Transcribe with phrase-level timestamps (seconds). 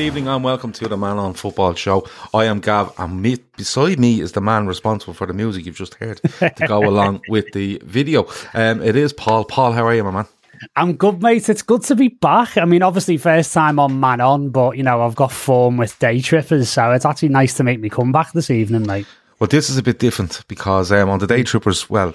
[0.00, 2.08] Good evening and welcome to the Man on Football Show.
[2.32, 5.76] I am Gav, and me, beside me is the man responsible for the music you've
[5.76, 8.26] just heard to go along with the video.
[8.54, 9.44] Um, it is Paul.
[9.44, 10.26] Paul, how are you, my man?
[10.74, 11.50] I'm good, mate.
[11.50, 12.56] It's good to be back.
[12.56, 15.98] I mean, obviously, first time on Man On, but you know, I've got form with
[15.98, 19.06] day trippers, so it's actually nice to make me come back this evening, mate.
[19.38, 22.14] Well, this is a bit different because um, on the day trippers, well,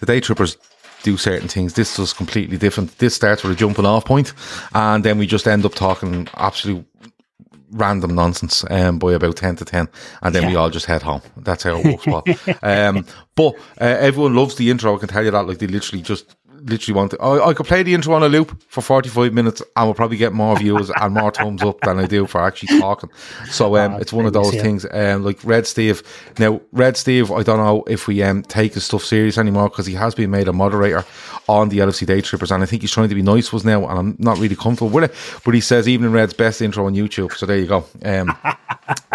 [0.00, 0.56] the day trippers
[1.06, 1.74] do certain things.
[1.74, 2.98] This was completely different.
[2.98, 4.34] This starts with a jumping off point,
[4.74, 6.84] and then we just end up talking absolute
[7.70, 9.88] random nonsense um, by about 10 to 10
[10.22, 10.48] and then yeah.
[10.48, 13.04] we all just head home that's how it works um,
[13.34, 16.36] but uh, everyone loves the intro I can tell you that like they literally just
[16.66, 17.20] literally want to.
[17.20, 20.16] I, I could play the intro on a loop for 45 minutes and we'll probably
[20.16, 23.10] get more views and more thumbs up than I do for actually talking.
[23.50, 24.86] So um, oh, it's one of those things.
[24.90, 26.02] Um, like Red Steve.
[26.38, 29.86] Now, Red Steve, I don't know if we um, take his stuff serious anymore because
[29.86, 31.04] he has been made a moderator
[31.48, 33.86] on the LFC Day Trippers and I think he's trying to be nice was now
[33.86, 35.14] and I'm not really comfortable with it.
[35.44, 37.32] But he says Evening Red's best intro on YouTube.
[37.32, 37.86] So there you go.
[38.04, 38.36] Um,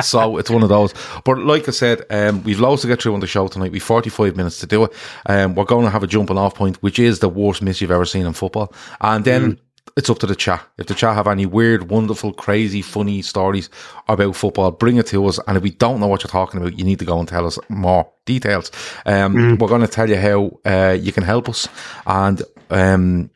[0.01, 0.93] so it's one of those.
[1.23, 3.71] But like I said, um, we've loads to get through on the show tonight.
[3.71, 4.93] We've 45 minutes to do it.
[5.25, 7.91] Um, we're going to have a jumping off point, which is the worst miss you've
[7.91, 8.73] ever seen in football.
[8.99, 9.59] And then mm.
[9.95, 10.65] it's up to the chat.
[10.77, 13.69] If the chat have any weird, wonderful, crazy, funny stories
[14.07, 15.39] about football, bring it to us.
[15.47, 17.45] And if we don't know what you're talking about, you need to go and tell
[17.45, 18.71] us more details.
[19.05, 19.59] Um, mm.
[19.59, 21.67] We're going to tell you how uh, you can help us
[22.05, 23.29] and um,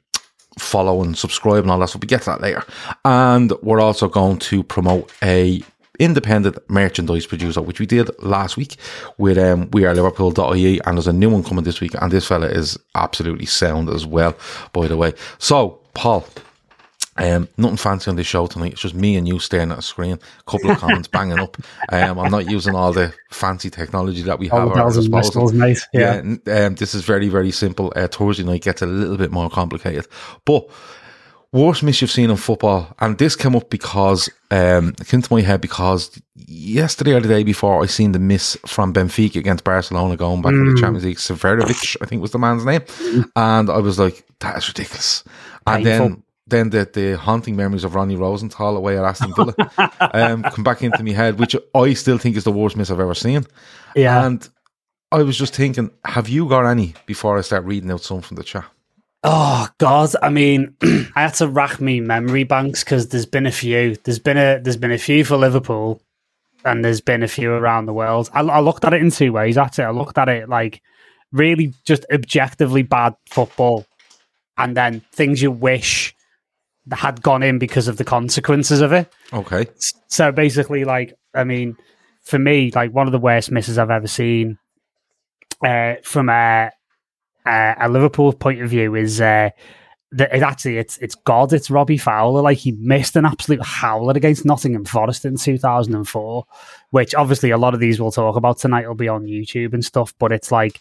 [0.58, 1.90] follow and subscribe and all that.
[1.90, 2.64] So we get to that later.
[3.04, 5.62] And we're also going to promote a
[6.00, 8.78] independent merchandise producer, which we did last week
[9.18, 12.28] with um, We Are Liverpool.ie, and there's a new one coming this week, and this
[12.28, 14.36] fella is absolutely sound as well,
[14.74, 15.14] by the way.
[15.38, 16.28] So, Paul,
[17.18, 18.74] um, nothing fancy on this show tonight.
[18.74, 21.56] It's just me and you staring at a screen, a couple of comments banging up.
[21.92, 25.50] Um, I'm not using all the fancy technology that we have at our disposal.
[25.50, 25.88] Nice.
[25.94, 27.94] Yeah, yeah um, this is very, very simple.
[27.96, 30.08] Uh, Thursday night gets a little bit more complicated,
[30.44, 30.70] but
[31.56, 35.34] worst miss you've seen in football, and this came up because um, it came to
[35.34, 39.64] my head because yesterday or the day before I seen the miss from Benfica against
[39.64, 40.68] Barcelona going back mm.
[40.68, 41.18] in the Champions League.
[41.18, 42.82] Seferovic, I think was the man's name,
[43.36, 45.24] and I was like, that is ridiculous.
[45.66, 46.10] And Painful.
[46.10, 49.56] then then the, the haunting memories of Ronnie Rosenthal away at Aston Villa
[50.14, 53.00] um, come back into my head, which I still think is the worst miss I've
[53.00, 53.46] ever seen.
[53.96, 54.26] Yeah.
[54.26, 54.48] And
[55.12, 58.38] I was just thinking, have you got any before I start reading out some from
[58.38, 58.66] the chat?
[59.28, 60.12] Oh God!
[60.22, 63.96] I mean, I had to rack me memory banks because there's been a few.
[64.04, 66.00] There's been a there's been a few for Liverpool,
[66.64, 68.30] and there's been a few around the world.
[68.34, 69.56] I, I looked at it in two ways.
[69.56, 69.84] That's it.
[69.84, 70.80] I looked at it like
[71.32, 73.88] really just objectively bad football,
[74.60, 76.16] and then things you wish
[76.92, 79.12] had gone in because of the consequences of it.
[79.34, 79.66] Okay.
[80.08, 81.78] So basically, like, I mean,
[82.22, 84.60] for me, like one of the worst misses I've ever seen
[85.66, 86.70] uh, from a
[87.46, 89.50] uh, a Liverpool point of view is uh,
[90.12, 92.42] that it actually it's it's God, it's Robbie Fowler.
[92.42, 96.46] Like he missed an absolute howler against Nottingham Forest in 2004,
[96.92, 99.84] which obviously a lot of these we'll talk about tonight will be on YouTube and
[99.84, 100.14] stuff.
[100.20, 100.80] But it's like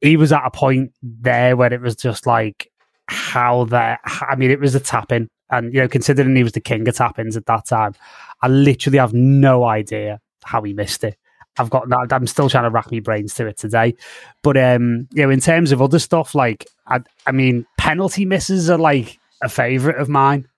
[0.00, 2.70] he was at a point there where it was just like
[3.06, 4.00] how that.
[4.04, 6.86] I mean, it was a tap in, and you know, considering he was the king
[6.86, 7.94] of tap ins at that time,
[8.42, 11.16] I literally have no idea how he missed it.
[11.58, 12.12] I've got that.
[12.12, 13.94] I'm still trying to rack my brains to it today.
[14.42, 18.68] But um, you know, in terms of other stuff, like I, I mean, penalty misses
[18.70, 20.48] are like a favorite of mine.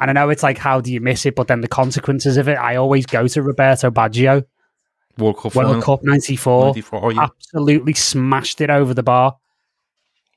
[0.00, 1.36] And I know it's like, how do you miss it?
[1.36, 4.44] But then the consequences of it, I always go to Roberto Baggio.
[5.16, 5.82] World Cup World final.
[5.82, 6.64] Cup 94.
[6.66, 7.22] 94, yeah.
[7.22, 9.36] Absolutely smashed it over the bar.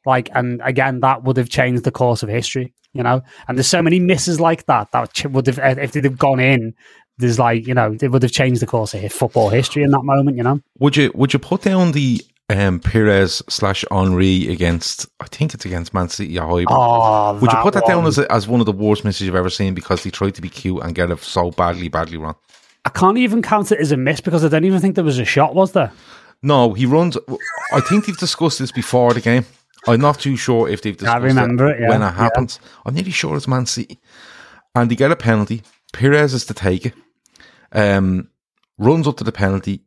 [0.05, 3.23] Like, and again, that would have changed the course of history, you know?
[3.47, 6.75] And there's so many misses like that that would have, if they'd have gone in,
[7.17, 10.03] there's like, you know, it would have changed the course of football history in that
[10.03, 10.61] moment, you know?
[10.79, 15.07] Would you would you put down the um, Pires slash Henry against?
[15.19, 16.37] I think it's against Man City.
[16.39, 19.35] Oh, would you put that down as a, as one of the worst misses you've
[19.35, 22.35] ever seen because he tried to be cute and get it so badly, badly wrong?
[22.83, 25.17] I can't even count it as a miss because I don't even think there was
[25.17, 25.91] a shot, was there?
[26.43, 27.17] No, he runs.
[27.73, 29.45] I think they've discussed this before the game.
[29.87, 32.11] I'm not too sure if they've discussed remember it, yeah, when it yeah.
[32.13, 32.59] happens.
[32.85, 33.99] I'm nearly sure it's Man City,
[34.75, 35.63] and they get a penalty.
[35.93, 36.93] Pires is to take it.
[37.71, 38.29] Um,
[38.77, 39.81] runs up to the penalty,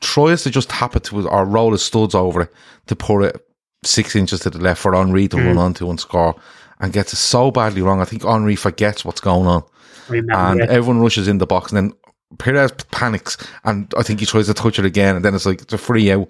[0.00, 2.52] tries to just tap it to or roll his studs over it
[2.86, 3.46] to put it
[3.84, 5.46] six inches to the left for Henry to Mm.
[5.46, 6.34] run onto and score,
[6.80, 8.00] and gets it so badly wrong.
[8.00, 9.62] I think Henry forgets what's going on
[10.08, 11.92] Remember and everyone rushes in the box, and then
[12.38, 15.62] Pires panics, and I think he tries to touch it again, and then it's like
[15.62, 16.28] it's a free out,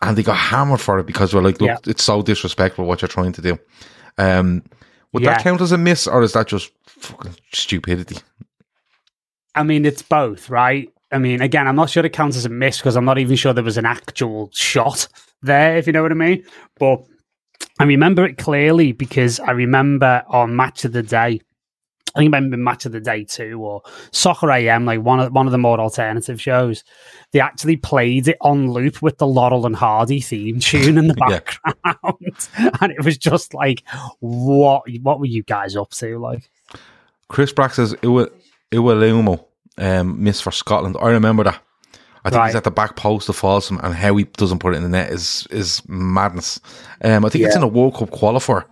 [0.00, 1.76] and they got hammered for it because we're like, look, Yeah.
[1.90, 3.58] it's so disrespectful what you're trying to do.
[4.16, 4.62] Um,
[5.12, 5.30] would Yeah.
[5.34, 8.18] that count as a miss, or is that just fucking stupidity?
[9.54, 10.92] I mean, it's both, right?
[11.12, 13.36] I mean, again, I'm not sure it counts as a miss because I'm not even
[13.36, 15.08] sure there was an actual shot
[15.42, 16.44] there, if you know what I mean.
[16.78, 17.04] But
[17.80, 21.40] I remember it clearly because I remember on Match of the Day,
[22.14, 23.82] I think it might have been Match of the Day too, or
[24.12, 26.82] Soccer AM, like one of one of the more alternative shows.
[27.32, 31.14] They actually played it on loop with the Laurel and Hardy theme tune in the
[31.28, 31.38] Yeah.
[31.40, 32.48] background,
[32.80, 33.82] and it was just like,
[34.20, 34.82] what?
[35.02, 36.18] What were you guys up to?
[36.18, 36.50] Like,
[37.28, 38.30] Chris Brack says Iwa-
[38.72, 39.44] Iwelumo
[39.78, 40.96] um, miss for Scotland.
[41.00, 41.62] I remember that.
[42.24, 44.76] I think he's at the back post of Folsom, and how he doesn't put it
[44.76, 46.60] in the net is is madness.
[47.02, 48.64] Um, I think it's in a World Cup qualifier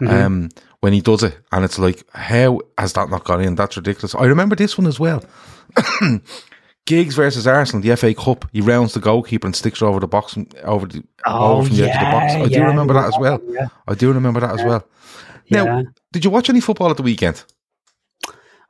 [0.00, 0.48] um,
[0.80, 3.56] when he does it, and it's like, how has that not gone in?
[3.56, 4.14] That's ridiculous.
[4.14, 5.24] I remember this one as well.
[6.86, 8.44] Giggs versus Arsenal, the FA Cup.
[8.52, 11.84] He rounds the goalkeeper and sticks over the box, over the Oh, over from the
[11.90, 12.32] edge of the box.
[12.34, 13.40] yeah, I do remember that as well.
[13.48, 13.68] yeah.
[13.88, 14.86] I do remember that as well.
[15.50, 15.82] Now, Yeah.
[16.12, 17.42] did you watch any football at the weekend?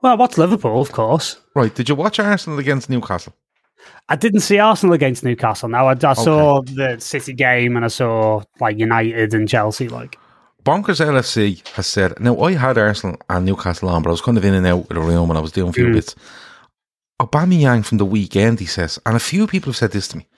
[0.04, 1.38] Well, what's Liverpool, of course.
[1.54, 1.74] Right.
[1.74, 3.34] Did you watch Arsenal against Newcastle?
[4.10, 5.70] I didn't see Arsenal against Newcastle.
[5.70, 9.88] Now I, I saw the City game and I saw like United and Chelsea.
[9.88, 10.18] Like,
[10.62, 14.36] Bonkers LFC has said, now I had Arsenal and Newcastle on, but I was kind
[14.36, 15.94] of in and out of the room when I was doing a few mm.
[15.94, 16.14] bits.
[17.18, 20.28] Aubameyang from the weekend, he says, and a few people have said this to me,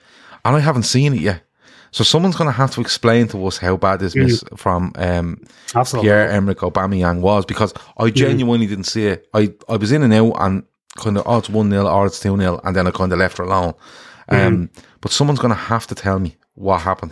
[0.45, 1.43] and I haven't seen it yet.
[1.97, 5.41] So someone's going to have to explain to us how bad this miss from um.
[6.03, 9.27] Pierre Emerick Aubameyang was because I genuinely didn't see it.
[9.33, 10.63] I, I was in and out and
[10.97, 13.17] kind of, oh, it's 1 0 or it's 2 0, and then I kind of
[13.17, 13.73] left her alone.
[14.29, 14.69] Um,
[15.01, 17.11] But someone's going to have to tell me what happened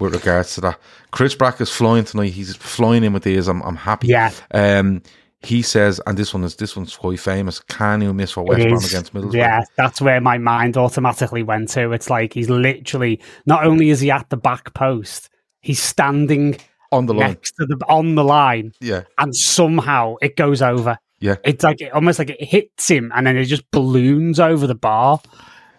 [0.00, 0.78] with regards to that.
[1.12, 2.32] Chris Brack is flying tonight.
[2.34, 3.48] He's flying in with these.
[3.48, 4.08] I'm, I'm happy.
[4.08, 4.32] Yeah.
[4.52, 5.02] Um,
[5.42, 7.60] he says, and this one is this one's quite famous.
[7.60, 9.34] Kanu miss for West Brom against Middlesbrough?
[9.34, 11.92] Yeah, that's where my mind automatically went to.
[11.92, 15.28] It's like he's literally not only is he at the back post,
[15.60, 16.56] he's standing
[16.90, 17.28] On the line.
[17.30, 19.02] next to the on the line, Yeah.
[19.18, 20.98] and somehow it goes over.
[21.20, 21.36] Yeah.
[21.44, 24.74] It's like it, almost like it hits him, and then it just balloons over the
[24.74, 25.20] bar.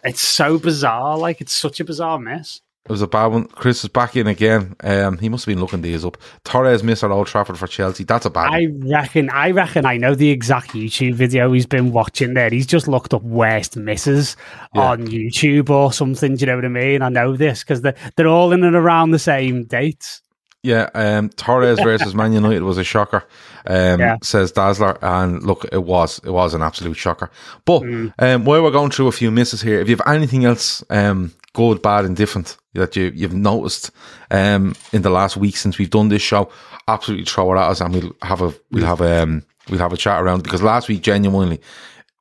[0.03, 1.17] It's so bizarre.
[1.17, 2.61] Like it's such a bizarre miss.
[2.87, 3.45] It was a bad one.
[3.47, 4.75] Chris is back in again.
[4.81, 6.17] Um, he must have been looking these up.
[6.45, 8.05] Torres missed at Old Trafford for Chelsea.
[8.05, 8.53] That's a bad one.
[8.53, 8.67] I
[8.99, 9.29] reckon.
[9.29, 9.85] I reckon.
[9.85, 12.33] I know the exact YouTube video he's been watching.
[12.33, 14.37] There, he's just looked up worst misses
[14.73, 14.81] Yeah.
[14.91, 16.35] on YouTube or something.
[16.35, 17.01] Do you know what I mean?
[17.01, 20.21] I know this because they're they're all in and around the same dates.
[20.63, 23.23] Yeah, um, Torres versus Man United was a shocker,
[23.67, 24.17] um, Yeah.
[24.23, 24.97] says Dazzler.
[25.01, 27.29] And look, it was it was an absolute shocker.
[27.65, 28.13] But Mm.
[28.19, 31.31] um, while we're going through a few misses here, if you have anything else, um,
[31.53, 33.91] good, bad, and different that you you've noticed
[34.31, 36.49] um, in the last week since we've done this show,
[36.87, 39.97] absolutely throw it at us, and we'll have a we'll have um we'll have a
[39.97, 41.59] chat around because last week genuinely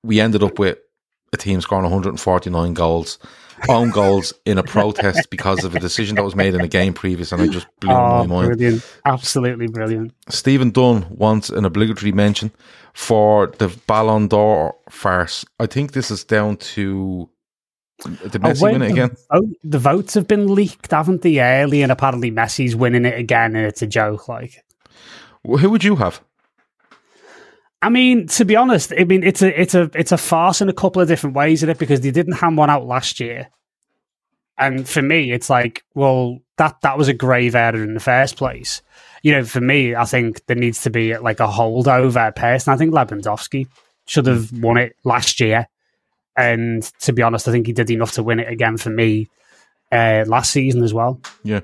[0.02, 0.78] we ended up with
[1.32, 3.18] a team scoring 149 goals.
[3.70, 6.92] Own goals in a protest because of a decision that was made in a game
[6.92, 8.48] previous, and it just blew Oh, my mind.
[8.48, 8.84] brilliant!
[9.06, 10.12] Absolutely brilliant.
[10.28, 12.52] Stephen Dunn wants an obligatory mention
[12.92, 15.46] for the Ballon d'Or farce.
[15.58, 17.30] I think this is down to
[17.99, 19.17] the Messi win it the again.
[19.33, 21.41] vote- the votes have been leaked, haven't they?
[21.41, 24.29] Early, and apparently Messi's winning it again, and it's a joke.
[24.29, 24.65] Like,
[25.45, 26.21] Who would you have?
[27.83, 30.69] I mean, to be honest, I mean it's a it's a it's a farce in
[30.69, 33.49] a couple of different ways in it because they didn't hand one out last year,
[34.59, 38.37] and for me, it's like, well, that that was a grave error in the first
[38.37, 38.83] place.
[39.23, 42.73] You know, for me, I think there needs to be like a holdover person.
[42.73, 43.67] I think Lewandowski
[44.07, 44.61] should have hmm.
[44.62, 45.69] won it last year.
[46.37, 49.28] And to be honest, I think he did enough to win it again for me
[49.93, 51.21] uh, last season as well.
[51.43, 51.61] Yeah.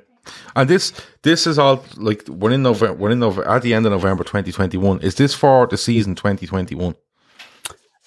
[0.55, 3.87] And this this is all like we're in November we're in November at the end
[3.87, 5.01] of November twenty twenty one.
[5.01, 6.95] Is this for the season twenty twenty one?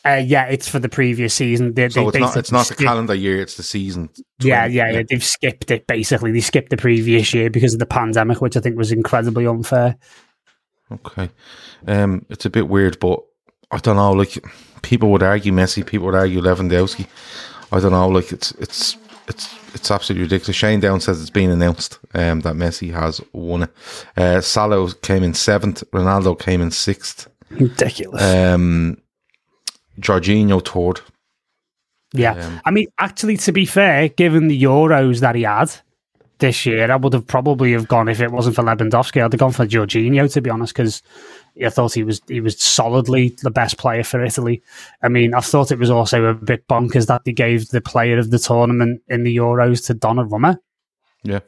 [0.06, 1.74] Uh, yeah, it's for the previous season.
[1.74, 4.10] They, So they it's not it's not the calendar year, it's the season.
[4.40, 5.04] Yeah, yeah, yeah.
[5.10, 6.32] They've skipped it basically.
[6.32, 9.98] They skipped the previous year because of the pandemic, which I think was incredibly unfair.
[10.92, 11.30] Okay.
[11.88, 13.20] Um it's a bit weird, but
[13.72, 14.38] I don't know, like
[14.86, 17.08] people would argue Messi, people would argue Lewandowski.
[17.72, 20.56] I don't know, like it's it's it's it's absolutely ridiculous.
[20.56, 23.72] Shane Down says it's been announced um, that Messi has won it.
[24.16, 25.84] Uh, Salah came in seventh.
[25.92, 27.28] Ronaldo came in sixth.
[27.50, 28.22] Ridiculous.
[28.22, 28.98] Um,
[30.00, 31.02] Jorginho third.
[32.14, 32.34] yeah.
[32.34, 35.72] um, I mean, actually, to be fair, given the Euros that he had
[36.40, 39.24] this year, I would have probably have gone if it wasn't for Lewandowski.
[39.24, 41.02] I'd have gone for Jorginho, to be honest, because
[41.64, 44.62] I thought he was he was solidly the best player for Italy.
[45.02, 48.18] I mean, I thought it was also a bit bonkers that they gave the player
[48.18, 50.58] of the tournament in the Euros to Donnarumma.
[51.24, 51.40] Yeah.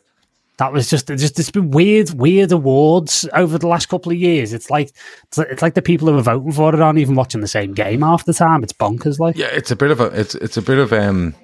[0.59, 4.53] That was just just it's been weird, weird awards over the last couple of years.
[4.53, 4.91] It's like
[5.27, 7.47] it's, like- it's like the people who are voting for it aren't even watching the
[7.47, 8.63] same game half the time.
[8.63, 11.35] It's bonkers, like Yeah, it's a bit of a it's it's a bit of um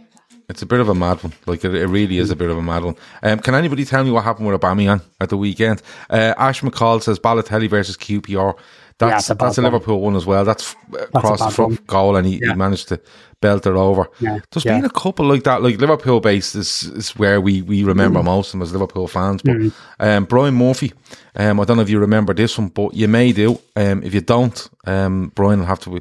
[0.50, 1.34] it's a bit of a mad one.
[1.46, 2.96] Like it, it really is a bit of a mad one.
[3.22, 5.82] Um, can anybody tell me what happened with Aubameyang at the weekend?
[6.10, 8.56] Uh, Ash McCall says Balotelli versus QPR.
[9.00, 9.62] That's it's a that's a.
[9.62, 10.46] Liverpool one as well.
[10.46, 11.80] That's f- across the front one.
[11.88, 12.50] goal, and he, Yeah.
[12.52, 13.02] he managed to
[13.42, 14.08] belt it over.
[14.20, 14.76] Yeah, There's yeah.
[14.78, 15.64] been a couple like that.
[15.64, 18.26] Like Liverpool based is is where we we remember Mm.
[18.26, 19.42] most of them as Liverpool fans.
[19.42, 19.56] But
[20.00, 20.94] um, Brian Murphy,
[21.36, 23.60] um, I don't know if you remember this one, but you may do.
[23.76, 26.00] Um, if you don't, um, Brian will have to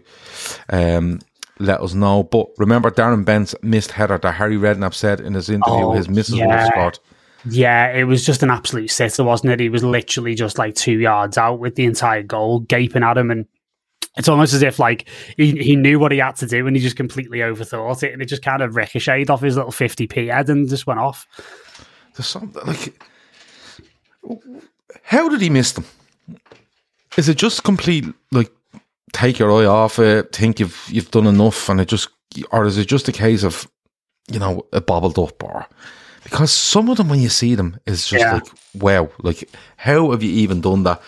[0.68, 1.18] um,
[1.58, 2.22] let us know.
[2.24, 6.08] But remember Darren Bent's missed header that Harry Redknapp said in his interview Oh, his
[6.08, 6.66] missus would have yeah.
[6.70, 6.98] scored.
[7.50, 9.60] yeah, it was just an absolute sitter, wasn't it?
[9.60, 13.30] He was literally just like two yards out with the entire goal, gaping at him,
[13.30, 13.46] and
[14.16, 16.82] it's almost as if like he, he knew what he had to do and he
[16.82, 20.26] just completely overthought it, and it just kind of ricocheted off his little fifty p
[20.28, 21.26] head and just went off.
[22.14, 23.02] There's something like,
[25.02, 25.84] how did he miss them?
[27.16, 28.50] Is it just complete like
[29.12, 32.08] take your eye off it, think you've you've done enough, and it just,
[32.50, 33.68] or is it just a case of,
[34.30, 35.66] you know, it bobbled up, or
[36.24, 38.34] because some of them when you see them is just Yeah.
[38.34, 41.02] like wow, like how have you even done that?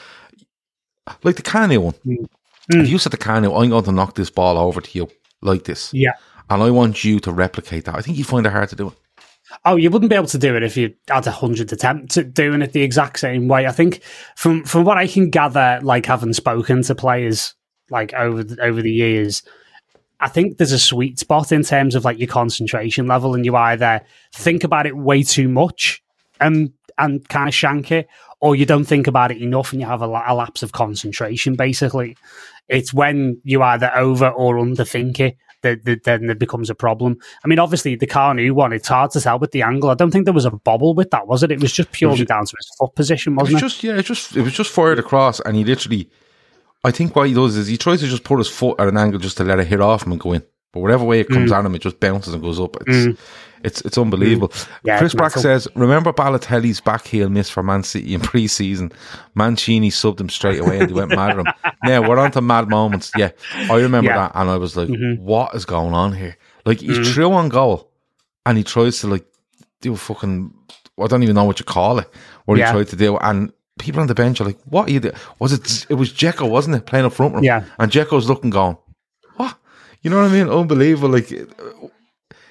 [1.23, 1.94] Like the Kanu one.
[2.06, 2.26] Mm.
[2.82, 5.08] If you said to Kanu, I'm going to knock this ball over to you
[5.42, 6.12] like this, Yeah.
[6.49, 8.88] and I want you to replicate that, I think you find it hard to do
[8.88, 8.94] it.
[9.66, 12.32] Oh, you wouldn't be able to do it if you had a hundred attempts at
[12.34, 13.66] doing it the exact same way.
[13.66, 14.02] I think
[14.37, 17.54] from from what I can gather, like having spoken to players
[17.94, 19.42] like over the, over the years,
[20.20, 23.56] I think there's a sweet spot in terms of like your concentration level, and you
[23.56, 24.02] either
[24.34, 26.02] think about it way too much
[26.40, 28.08] and and kind of shank it,
[28.40, 31.54] or you don't think about it enough and you have a, a lapse of concentration.
[31.56, 32.16] Basically,
[32.68, 37.16] it's when you either over or underthink it that, that then it becomes a problem.
[37.44, 39.90] I mean, obviously the Kanu one, it's hard to tell with the angle.
[39.90, 41.50] I don't think there was a bobble with that, was it?
[41.50, 43.66] It was just purely ju- down to his foot position, It wasn't was it?
[43.66, 46.08] just yeah, it just it was just fired across, and he literally.
[46.84, 48.96] I think what he does is he tries to just put his foot at an
[48.98, 50.42] angle just to let it hit off him and go in.
[50.72, 51.56] But whatever way it comes Mm.
[51.58, 52.76] at him, it just bounces and goes up.
[52.86, 53.18] It's
[53.62, 54.52] it's it's unbelievable.
[54.82, 58.92] Yeah, Chris Brack says, "Remember Balotelli's back heel miss for Man City in pre-season?
[59.34, 61.46] Mancini subbed him straight away, and he went mad at him.
[61.84, 63.10] Now we're on to mad moments.
[63.16, 63.30] Yeah,
[63.70, 64.16] I remember Yeah.
[64.18, 65.20] that, and I was like, Mhm.
[65.20, 66.36] "What is going on here?"
[66.66, 67.14] Like he's Mhm.
[67.14, 67.90] through on goal,
[68.44, 69.24] and he tries to like
[69.80, 70.52] do a fucking
[71.02, 72.08] I don't even know what you call it.
[72.46, 72.66] What Yeah.
[72.66, 75.14] he tried to do, and people on the bench are like, "What are you doing?"
[75.38, 75.87] Was it?
[75.88, 77.45] It was Dzeko, wasn't it, playing up front him?
[77.45, 77.64] Yeah.
[77.78, 78.76] and Dzeko's looking, going,
[79.37, 79.57] "What?"
[80.02, 80.49] You know what I mean?
[80.49, 81.09] Unbelievable.
[81.11, 81.33] Like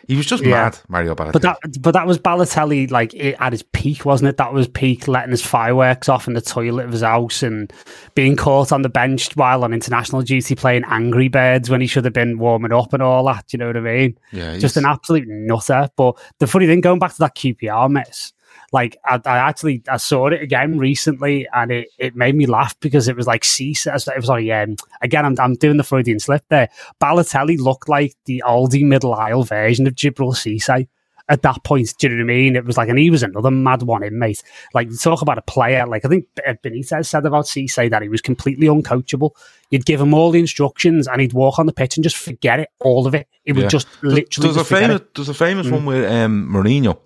[0.06, 0.50] he was just Yeah.
[0.66, 1.32] mad, Mario Balotelli.
[1.32, 4.38] But that, but that was Balotelli like at his peak, wasn't it?
[4.38, 7.72] That was peak letting his fireworks off in the toilet of his house and
[8.14, 12.04] being caught on the bench while on international duty playing Angry Birds when he should
[12.04, 13.46] have been warming up and all that.
[13.48, 14.18] Do you know what I mean?
[14.34, 15.88] yeah, just an absolute nutter.
[15.96, 18.34] But the funny thing, going back to that QPR miss,
[18.74, 22.78] like I, I actually I saw it again recently, and it, it made me laugh
[22.80, 23.86] because it was like Cisse.
[23.88, 26.70] It was like um, again, I'm I'm doing the Freudian slip there.
[27.00, 30.88] Balotelli looked like the oldie middle aisle version of Djibril Cisse.
[31.30, 32.56] At that point, do you know what I mean?
[32.58, 34.44] It was like, and he was another mad one, in mate.
[34.74, 38.22] Like talk about a player, like I think Benitez said about Cisse that he was
[38.22, 39.32] completely uncoachable.
[39.70, 42.60] You'd give him all the instructions, and he'd walk on the pitch and just forget
[42.60, 43.28] it, all of it.
[43.46, 43.68] He would Yeah.
[43.70, 45.08] just literally there's a just forget famous it.
[45.08, 45.16] Mm.
[45.16, 47.00] there's a famous one with um, Mourinho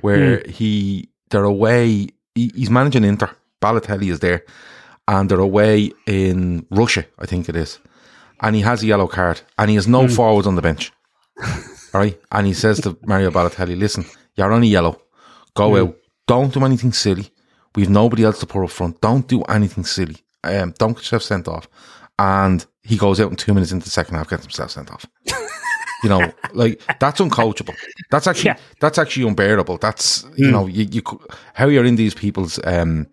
[0.00, 2.08] where he they're away.
[2.34, 3.30] He, he's managing Inter.
[3.60, 4.44] Balotelli is there,
[5.08, 7.78] and they're away in Russia, I think it is.
[8.40, 9.90] And he has a yellow card, and he has Mm.
[9.90, 10.92] no forwards on the bench.
[11.94, 14.04] All right, and he says to Mario Balotelli, "Listen,
[14.36, 15.00] you're on a yellow.
[15.54, 15.80] Go Mm.
[15.88, 15.96] out.
[16.26, 17.30] Don't do anything silly.
[17.74, 19.00] We've nobody else to put up front.
[19.00, 20.16] Don't do anything silly.
[20.44, 21.68] Um, don't get yourself sent off."
[22.20, 25.04] And he goes out in two minutes into the second half, gets himself sent off.
[26.02, 27.74] You know, like that's uncoachable.
[28.10, 28.58] That's actually Yeah.
[28.80, 29.78] that's actually unbearable.
[29.78, 31.02] That's you know, you, you
[31.54, 33.06] how you're in these people's um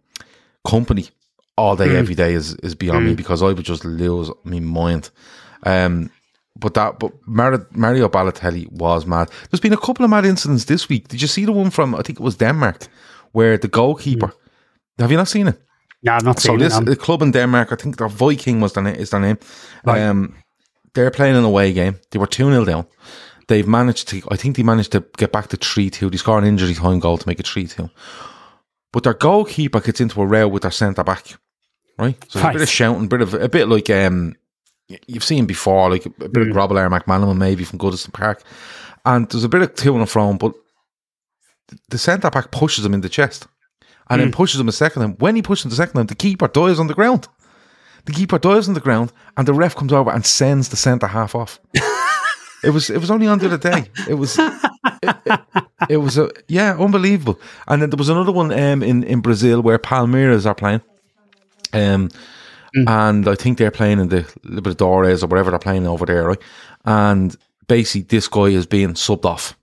[0.63, 1.09] company
[1.57, 5.09] all day, every day is is beyond me because I would just lose my mind.
[5.63, 6.09] Um,
[6.59, 9.29] but that, but Mar- Mario Balotelli was mad.
[9.49, 11.07] There's been a couple of mad incidents this week.
[11.07, 12.87] Did you see the one from I think it was Denmark,
[13.33, 14.31] where the goalkeeper?
[14.99, 15.59] Have you not seen it?
[16.03, 16.77] No, I've not So seen this it.
[16.77, 19.37] um, the club in Denmark, I think the Viking was their name, is their name.
[19.85, 20.33] Um,
[20.95, 21.99] they're playing an away game.
[22.11, 22.87] They were two 0 down.
[23.47, 26.09] They've managed to, I think they managed to get back to three two.
[26.09, 27.89] They scored an injury time goal to make it three two.
[28.91, 31.35] But their goalkeeper gets into a row with their centre back,
[31.99, 32.17] right?
[32.29, 32.61] So there's a bit Right.
[32.63, 34.35] of shouting, bit of a bit like um,
[35.07, 36.49] you've seen before, like a bit Mm.
[36.49, 38.41] of Grobbelaar McManaman maybe from Goodison Park,
[39.05, 40.53] and there's a bit of to and fro, but
[41.89, 43.47] the centre back pushes him in the chest,
[44.09, 44.25] and Mm.
[44.25, 45.15] then pushes him a second time.
[45.19, 47.27] When he pushes him the second time, the keeper dives on the ground.
[48.05, 51.07] The keeper dives on the ground, and the ref comes over and sends the centre
[51.07, 51.59] half off.
[52.63, 53.85] it was it was only on the other day.
[54.07, 54.53] It was it,
[55.25, 55.39] it,
[55.89, 57.39] it was a yeah unbelievable.
[57.67, 60.81] And then there was another one um, in in Brazil where Palmeiras are playing,
[61.73, 62.09] um,
[62.87, 66.41] and I think they're playing in the Libertadores or whatever they're playing over there, right?
[66.85, 67.35] And
[67.67, 69.57] basically, this guy is being subbed off,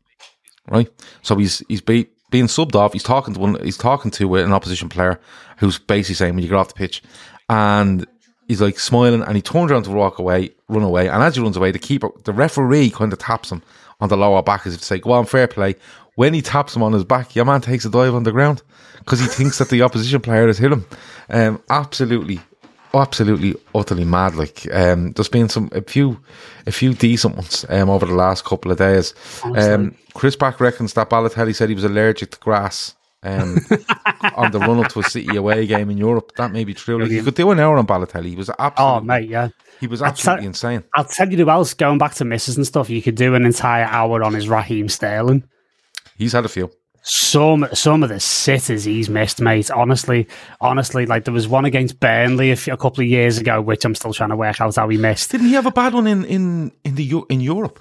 [0.68, 0.90] right?
[1.22, 2.92] So he's he's be, being subbed off.
[2.92, 3.62] He's talking to one.
[3.62, 5.20] He's talking to an opposition player
[5.58, 7.02] who's basically saying, "When you get off the pitch,"
[7.48, 8.06] and
[8.48, 11.08] he's like smiling, and he turns around to walk away, run away.
[11.08, 13.62] And as he runs away, the keeper, the referee, kind of taps him
[14.00, 15.76] on the lower back as if to say, "Go on, fair play."
[16.14, 18.62] When he taps him on his back, your man takes a dive on the ground
[18.98, 20.84] because he thinks that the opposition player has hit him.
[21.30, 22.40] Um, absolutely
[22.94, 24.34] absolutely utterly mad.
[24.34, 26.18] Like um, there's been some a few
[26.66, 29.14] a few decent ones um, over the last couple of days.
[29.44, 32.94] Um, Chris Back reckons that Balotelli said he was allergic to grass.
[33.24, 33.58] Um,
[34.34, 37.00] on the run up to a City away game in Europe, that may be true.
[37.00, 38.30] Like, you could do an hour on Balotelli.
[38.30, 39.48] He was absolutely, oh, mate, yeah.
[39.78, 40.82] he was absolutely insane.
[40.96, 43.44] I'll tell you who else, going back to misses and stuff, you could do an
[43.44, 45.44] entire hour on his Raheem Sterling.
[46.16, 46.70] He's had a few.
[47.04, 49.72] Some some of the sitters he's missed, mate.
[49.72, 50.28] Honestly,
[50.60, 53.84] honestly, like there was one against Burnley a, few, a couple of years ago, which
[53.84, 55.32] I'm still trying to work out how he missed.
[55.32, 57.80] Didn't he have a bad one in in in the in Europe?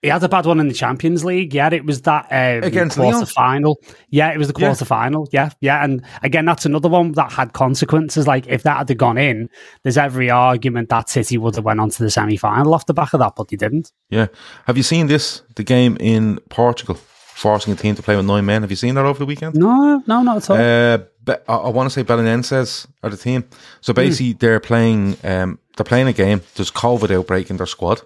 [0.00, 1.52] He had a bad one in the Champions League.
[1.52, 3.78] Yeah, it was that um, Against quarter final.
[4.10, 4.68] Yeah, it was the Yeah.
[4.68, 5.28] quarter final.
[5.32, 8.26] Yeah, yeah, and again, that's another one that had consequences.
[8.28, 9.48] Like if that had gone in,
[9.82, 12.94] there's every argument that City would have went on to the semi final off the
[12.94, 13.90] back of that, but they didn't.
[14.08, 14.28] Yeah.
[14.66, 15.42] Have you seen this?
[15.56, 18.62] The game in Portugal, forcing a team to play with nine men.
[18.62, 19.56] Have you seen that over the weekend?
[19.56, 20.56] No, no, not at all.
[20.56, 23.44] Uh, Be- I, I want to say Belenenses are the team.
[23.80, 25.16] So basically, they're playing.
[25.24, 26.42] Um, they're playing a game.
[26.54, 28.00] There's COVID outbreak in their squad.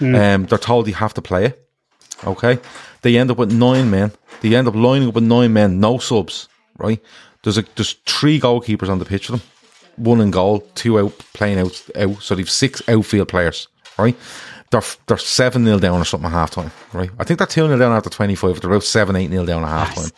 [0.00, 1.68] Um, they're told you have to play it.
[2.24, 2.58] Okay,
[3.02, 4.12] they end up with nine men.
[4.40, 6.48] They end up lining up with nine men, no subs.
[6.78, 7.02] Right?
[7.42, 9.42] There's a there's three goalkeepers on the pitch for them.
[9.96, 12.22] One in goal, two out playing out out.
[12.22, 13.68] So they've six outfield players.
[13.98, 14.16] Right?
[14.70, 16.72] They're they're seven 0 down or something at half time.
[16.92, 17.10] Right?
[17.18, 18.60] I think they're two 0 down after twenty five.
[18.60, 20.10] They're about seven eight 0 down at half time.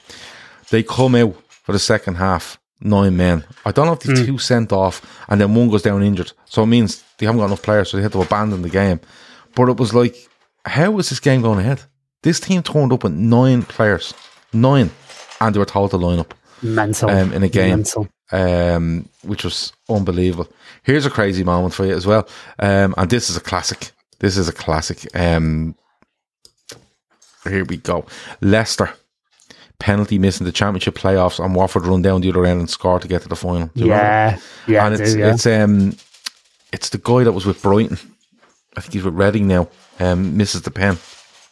[0.70, 3.44] They come out for the second half, nine men.
[3.64, 6.32] I don't know if the two sent off and then one goes down injured.
[6.46, 9.00] So it means they haven't got enough players, so they had to abandon the game.
[9.58, 10.14] But it was like,
[10.64, 11.82] how was this game going ahead?
[12.22, 14.14] This team turned up with nine players,
[14.52, 14.92] nine,
[15.40, 18.08] and they were told to line up Mental um, in a game, Mental.
[18.30, 20.48] um, which was unbelievable.
[20.84, 22.28] Here's a crazy moment for you as well,
[22.60, 23.90] um, and this is a classic.
[24.20, 25.04] This is a classic.
[25.16, 25.74] Um,
[27.42, 28.06] here we go.
[28.40, 28.94] Leicester
[29.80, 33.08] penalty missing the championship playoffs, and Watford run down the other end and score to
[33.08, 33.70] get to the final.
[33.74, 33.92] Remember?
[33.96, 35.34] Yeah, yeah, and it's do, yeah.
[35.34, 35.96] it's um
[36.72, 37.98] it's the guy that was with Brighton.
[38.78, 39.68] I think he's with Reading now.
[40.00, 40.96] Um, misses the pen.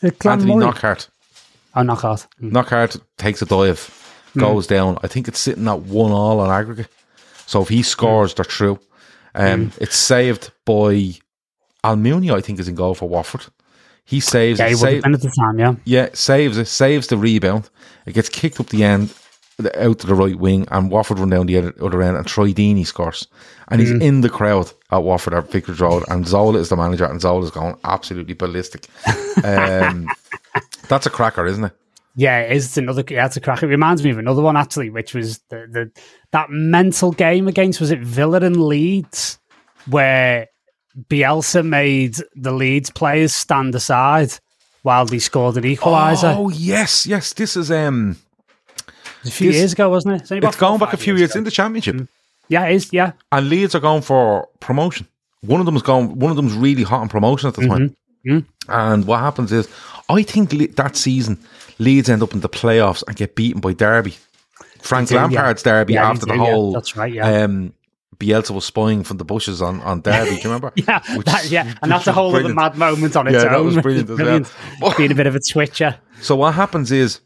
[0.03, 0.67] Uh, Anthony Murray.
[0.67, 1.09] Knockaert.
[1.75, 2.27] Oh, knockout.
[2.41, 2.53] Mm.
[2.53, 3.91] Knockaert takes a dive,
[4.39, 4.99] goes down.
[5.03, 6.89] I think it's sitting at one all on aggregate.
[7.47, 8.79] So if he scores, they're through.
[9.35, 11.15] Um, It's saved by
[11.85, 13.47] Almunia, I think, is in goal for Watford.
[14.05, 15.75] He saves Yeah, he would have save- at the time, yeah.
[15.85, 17.69] yeah, saves it, saves the rebound.
[18.07, 19.13] It gets kicked up the end,
[19.75, 22.53] out to the right wing, and Watford run down the other, other end, and Troy
[22.53, 23.27] Deeney scores.
[23.69, 27.05] And he's in the crowd at Watford at Vicarage Road, and Zola is the manager,
[27.05, 28.87] and Zola's going absolutely ballistic.
[29.43, 30.09] Um,
[30.89, 31.73] that's a cracker, isn't it?
[32.15, 32.67] Yeah, it is.
[32.67, 33.05] It's another.
[33.09, 33.63] Yeah, it's a crack.
[33.63, 35.91] It reminds me of another one actually, which was the, the
[36.31, 39.39] that mental game against was it Villa and Leeds,
[39.87, 40.49] where
[41.11, 44.33] Bielsa made the Leeds players stand aside
[44.83, 46.35] while they scored an equaliser.
[46.35, 47.35] Oh yes, yes.
[47.35, 48.17] This is um,
[49.29, 50.21] a few this- years ago, wasn't it?
[50.23, 51.39] it's going four or back a few years ago.
[51.39, 52.09] in the championship, mm.
[52.49, 52.93] Yeah, it is.
[52.93, 55.07] Yeah, and Leeds are going for promotion.
[55.41, 56.19] One of them is going.
[56.19, 57.97] One of them's really hot on promotion at the time.
[58.27, 58.37] Mm-hmm.
[58.39, 58.45] Mm.
[58.69, 59.69] And what happens is,
[60.09, 61.39] I think Le- that season
[61.79, 64.15] Leeds end up in the playoffs and get beaten by Derby.
[64.81, 65.23] Frank do, yeah.
[65.23, 66.45] Lampard's Derby Yeah, after the do, yeah.
[66.45, 67.43] whole That's right, yeah.
[67.45, 67.73] um,
[68.19, 70.31] Bielsa was spying from the bushes on, on Derby.
[70.31, 70.73] Do you remember?
[70.77, 73.47] yeah, Which- that, yeah, and that's a whole was other mad moment on its Yeah,
[73.49, 73.53] own.
[73.53, 74.19] that was brilliant as
[74.81, 74.95] well.
[74.97, 75.97] Being a bit of a twitcher.
[76.21, 77.21] So what happens is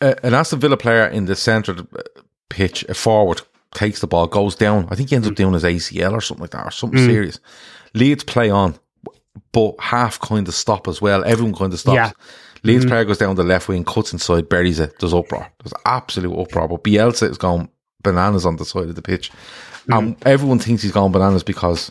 [0.00, 3.42] uh, an Aston Villa player in the centre of the uh, pitch, a forward,
[3.74, 4.88] takes the ball, goes down.
[4.90, 7.40] I think he ends up doing his ACL or something like that, or something serious.
[7.94, 8.76] Leeds play on,
[9.52, 11.24] but half kind of stop as well.
[11.24, 11.94] Everyone kind of stops.
[11.94, 12.12] Yeah.
[12.64, 14.98] Leeds player goes down the left wing, cuts inside, buries it.
[14.98, 15.50] There's uproar.
[15.62, 16.68] There's absolute uproar.
[16.68, 17.68] But Bielsa is going
[18.02, 19.30] bananas on the side of the pitch.
[19.88, 21.90] And everyone thinks he's gone bananas because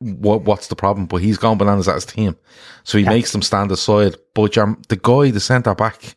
[0.00, 1.06] what what's the problem?
[1.06, 2.36] But he's gone bananas at his team.
[2.84, 4.16] So he makes them stand aside.
[4.34, 6.16] But the guy, the centre back,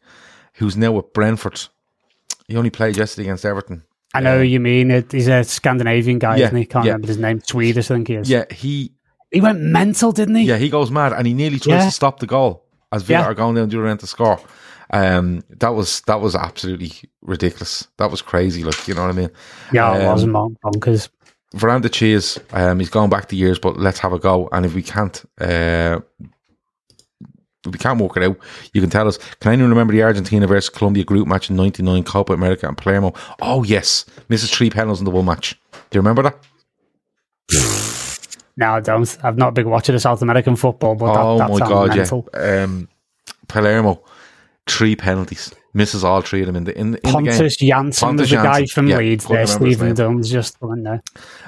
[0.56, 1.62] who's now with Brentford,
[2.48, 3.84] he only played yesterday against Everton.
[4.14, 4.92] I know you mean.
[4.92, 6.66] It, he's a Scandinavian guy, Yeah, isn't he?
[6.66, 6.92] Can't yeah.
[6.92, 7.42] remember his name.
[7.42, 8.30] Swedish, I think he is.
[8.30, 8.92] Yeah, he
[9.32, 10.44] He went mental, didn't he?
[10.44, 11.86] yeah, he goes mad and he nearly tries Yeah.
[11.86, 13.26] to stop the goal as Villa Yeah.
[13.28, 14.40] are going down the to score.
[14.92, 16.92] Um, that was that was absolutely
[17.22, 17.88] ridiculous.
[17.98, 18.64] That was crazy.
[18.64, 19.32] Like you know what I mean.
[19.74, 21.10] Yeah, it Um, was mon- bonkers.
[21.54, 22.40] Veranda cheese.
[22.54, 24.48] Um, he's gone back to years, but let's have a go.
[24.52, 26.00] And if we can't, uh,
[27.66, 28.38] we can't work it out,
[28.74, 29.18] you can tell us.
[29.40, 33.14] Can anyone remember the Argentina versus Colombia group match in '99 Copa America and Palermo?
[33.42, 35.60] Oh yes, misses three penalties in the one match.
[35.72, 36.38] Do you remember that?
[38.58, 39.18] No, I don't.
[39.22, 41.90] I've not a big watcher of South American football, but oh that, that my god,
[41.90, 42.30] mental.
[42.34, 42.64] yeah.
[42.64, 42.88] Um,
[43.50, 44.02] Palermo,
[44.66, 47.14] three penalties, misses all three of them in the in, in the game.
[47.14, 49.46] Pontus Jansson Pontus the guy from yeah, Leeds there.
[49.46, 49.94] Stephen.
[49.94, 51.04] Dunn's just went there.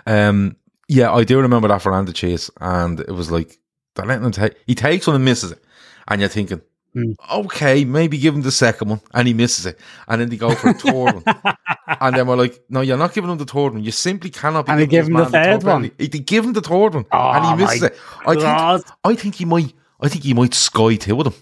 [0.05, 3.57] Um, yeah, I do remember that Veranda chase, and it was like
[3.95, 4.55] they're letting him take.
[4.65, 5.63] He takes one and misses it,
[6.07, 6.61] and you're thinking,
[6.93, 7.11] Hmm.
[7.31, 10.55] okay, maybe give him the second one, and he misses it, and then they go
[10.55, 11.23] for a third one,
[12.01, 13.83] and then we're like, no, you're not giving him the third one.
[13.83, 14.71] You simply cannot be.
[14.71, 15.83] And they giving give him the third one?
[15.83, 16.07] penalty.
[16.07, 17.97] They give him the third one, Oh, and he misses it.
[18.25, 18.83] I God.
[18.83, 19.73] think, I think he might.
[19.99, 21.33] I think he might sky two with them.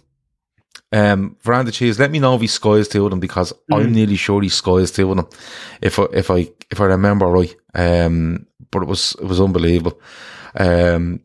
[0.91, 3.73] Um, Veranda Cheese, let me know if he skies two of them because Hmm.
[3.75, 5.28] I'm nearly sure he skies two of them.
[5.82, 9.99] If I if I if I remember right, um, but it was it was unbelievable.
[10.58, 11.21] Um,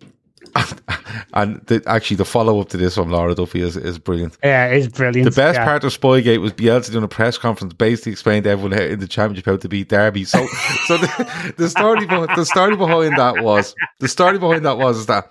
[1.35, 4.37] and the, actually the follow up to this from Laura Duffy is, is brilliant.
[4.43, 5.25] Yeah, it's brilliant.
[5.29, 5.65] The best yeah.
[5.65, 9.09] part of Spygate was Bielsa doing a press conference, basically explaining to everyone in the
[9.09, 10.25] championship how to beat Derby.
[10.25, 10.47] So,
[10.87, 14.99] so the, the story, behind, the story behind that was the story behind that was
[14.99, 15.31] is that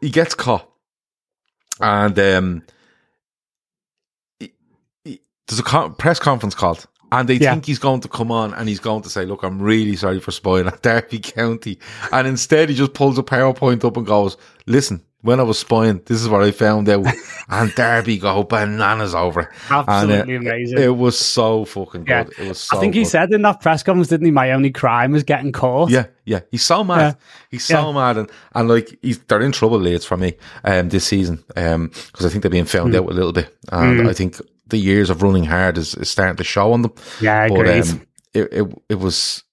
[0.00, 0.68] he gets caught,
[1.80, 2.62] and um,
[4.38, 4.52] he-
[5.04, 6.86] he- there's a con- press conference called.
[7.18, 7.52] And they Yeah.
[7.52, 10.20] think he's going to come on and he's going to say, Look, I'm really sorry
[10.20, 11.78] for spying at Derby County.
[12.12, 16.02] And instead, he just pulls a PowerPoint up and goes, Listen, when I was spying,
[16.06, 17.04] this is what I found out.
[17.48, 19.48] and Derby go bananas over it.
[19.70, 20.78] Absolutely And, uh, amazing.
[20.78, 22.24] It was so fucking Yeah.
[22.24, 22.34] good.
[22.38, 23.08] It was so I think he good.
[23.08, 24.30] said in that press conference, didn't he?
[24.30, 25.90] My only crime was getting caught.
[25.90, 26.40] Yeah, yeah.
[26.50, 26.98] He's so mad.
[27.00, 27.14] Yeah.
[27.50, 31.04] He's so mad, and, and like he's they're in trouble, Leeds, for me, um, this
[31.06, 33.00] season, um, because I think they're being found Hmm.
[33.00, 36.36] out a little bit, and I think the years of running hard is, is starting
[36.36, 36.92] to show on them.
[37.20, 39.44] Yeah, I but um, it, it it was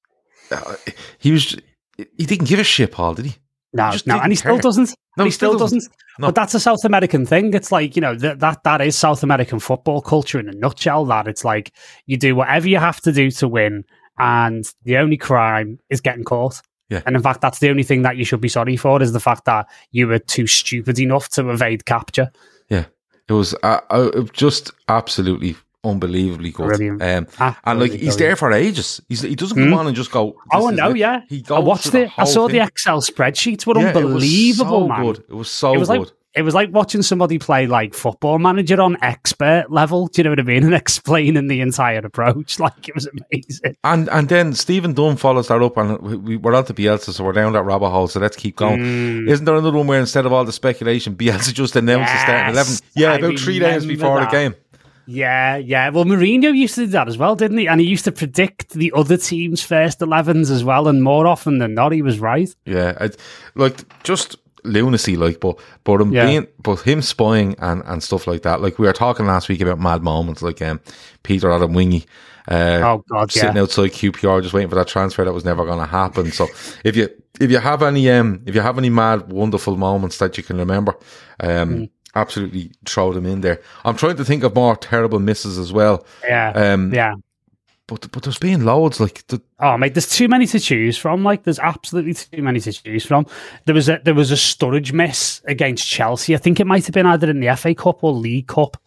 [0.51, 0.75] uh,
[1.19, 1.55] he was
[1.97, 3.35] he didn't give a shit, Paul, did he?
[3.73, 4.61] No, just no, and he still care.
[4.61, 4.93] doesn't.
[5.17, 5.79] No, he he still still doesn't.
[5.79, 5.93] doesn't.
[6.19, 6.27] No.
[6.27, 7.53] But that's a South American thing.
[7.53, 11.05] It's like you know that that that is South American football culture in a nutshell.
[11.05, 11.71] That it's like
[12.05, 13.83] you do whatever you have to do to win,
[14.19, 16.61] and the only crime is getting caught.
[16.89, 17.01] Yeah.
[17.05, 19.19] And in fact, that's the only thing that you should be sorry for is the
[19.19, 22.31] fact that you were too stupid enough to evade capture.
[23.29, 25.55] It was uh, uh, just absolutely
[25.85, 26.67] unbelievably good.
[26.67, 27.01] Brilliant.
[27.01, 28.19] Um, and like Absolutely he's brilliant.
[28.19, 29.01] there for ages.
[29.09, 29.73] He's, he doesn't come Hmm?
[29.73, 30.35] on and just go.
[30.51, 31.21] Oh, no, it." yeah.
[31.29, 32.11] He I watched it.
[32.17, 32.59] I saw whole the.
[32.59, 35.01] Excel spreadsheets were Yeah, it was unbelievable, so man.
[35.05, 35.17] Good.
[35.29, 35.99] It was so it was good.
[35.99, 40.07] like it was like watching somebody play like football manager on expert level.
[40.07, 40.63] Do you know what I mean?
[40.73, 43.75] And explaining the entire approach, like it was amazing.
[43.83, 47.23] And and then Stephen Dunn follows that up, and we, we're on to Bielsa, so
[47.23, 48.07] we're down that rabbit hole.
[48.07, 48.79] So let's keep going.
[48.79, 49.29] Mm.
[49.29, 52.53] Isn't there another one where instead of all the speculation, Bielsa just announced the starting
[52.53, 52.73] eleven?
[52.95, 54.31] Yeah, I about three days before that.
[54.31, 54.55] the game.
[55.05, 55.89] Yeah, yeah.
[55.89, 57.67] Well, Mourinho used to do that as well, didn't he?
[57.67, 60.87] And he used to predict the other team's first 11s as well.
[60.87, 62.53] And more often than not, he was right.
[62.65, 63.09] Yeah, I,
[63.55, 66.25] like just lunacy, like, but but him Yeah.
[66.25, 68.61] being, but him spying and and stuff like that.
[68.61, 70.79] Like we were talking last week about mad moments, like um,
[71.23, 72.05] Peter Odemwingie.
[72.49, 73.61] Uh, Oh, God, sitting yeah.
[73.61, 76.31] outside QPR just waiting for that transfer that was never going to happen.
[76.31, 76.47] So
[76.83, 77.07] if you
[77.39, 80.57] if you have any um if you have any mad wonderful moments that you can
[80.57, 80.93] remember,
[81.39, 81.89] um Mm.
[82.15, 83.61] absolutely throw them in there.
[83.85, 86.05] I'm trying to think of more terrible misses as well.
[86.27, 86.49] Yeah.
[86.51, 87.13] Um, yeah.
[87.87, 91.23] But but there's been loads like the, Oh mate, there's too many to choose from.
[91.23, 93.25] Like, there's absolutely too many to choose from.
[93.65, 96.33] There was a there was a Sturridge miss against Chelsea.
[96.33, 98.77] I think it might have been either in the FA Cup or League Cup,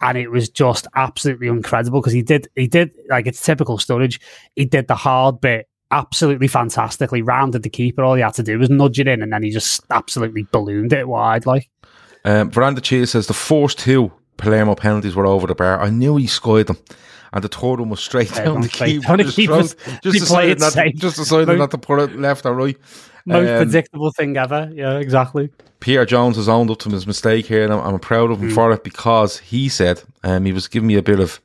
[0.00, 4.20] and it was just absolutely incredible because he did he did like it's typical Sturridge.
[4.56, 7.20] He did the hard bit absolutely fantastically.
[7.20, 8.02] Rounded the keeper.
[8.02, 10.92] All he had to do was nudge it in, and then he just absolutely ballooned
[10.94, 11.44] it wide.
[11.44, 11.68] Like,
[12.24, 15.80] Um, Veranda Chia says the first two Palermo penalties were over the bar.
[15.80, 16.78] I knew he skied them.
[17.32, 19.98] And the third one was straight Yeah, down the straight down the keeper's keeper's- throat.
[20.02, 20.94] Just decided, not safe.
[20.96, 22.76] just decided not to put it left or right.
[23.24, 24.70] Most Um, predictable thing ever.
[24.74, 25.50] Yeah, exactly.
[25.80, 28.48] Peter Jones has owned up to his mistake here, and I'm, I'm proud of him
[28.48, 28.54] Hmm.
[28.54, 31.40] for it because he said um, he was giving me a bit of,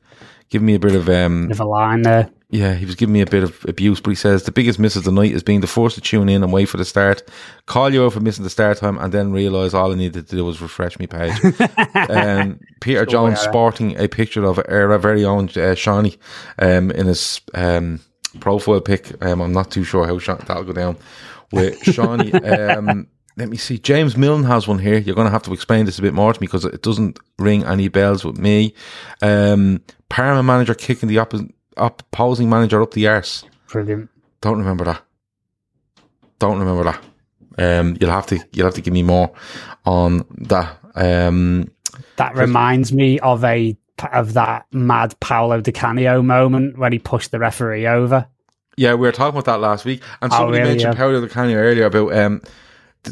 [0.50, 2.28] giving me a bit of, um, a line there.
[2.50, 4.00] Yeah, he was giving me a bit of abuse.
[4.00, 6.28] But he says the biggest miss of the night is being the first to tune
[6.30, 7.22] in and wait for the start,
[7.66, 10.36] call you out for missing the start time, and then realise all I needed to
[10.36, 11.38] do was refresh my page.
[12.10, 13.50] um, Peter Jones yeah.
[13.50, 16.16] sporting a picture of our very own uh, Shawnee
[16.58, 18.00] um, in his um,
[18.40, 19.22] profile pic.
[19.22, 20.96] Um, I'm not too sure how Sha- that'll go down
[21.52, 22.32] with Shawnee.
[22.32, 23.78] um, let me see.
[23.78, 24.98] James Milne has one here.
[24.98, 27.20] You're going to have to explain this a bit more to me because it doesn't
[27.38, 28.74] ring any bells with me.
[29.22, 33.44] Um, Parma manager kicking the oppo- opposing manager up the arse.
[33.68, 34.10] Brilliant.
[34.40, 35.02] Don't remember that.
[36.38, 37.00] Don't remember that.
[37.80, 39.32] Um, you'll have to you'll have to give me more
[39.84, 40.78] on that.
[40.94, 41.70] Um,
[42.16, 43.76] That reminds me of a
[44.12, 48.26] of that mad Paolo Di Canio moment when he pushed the referee over.
[48.76, 50.70] yeah, we were talking about that last week, and Oh, somebody really?
[50.70, 50.98] mentioned Yeah.
[50.98, 52.40] Paolo Di Canio earlier about um,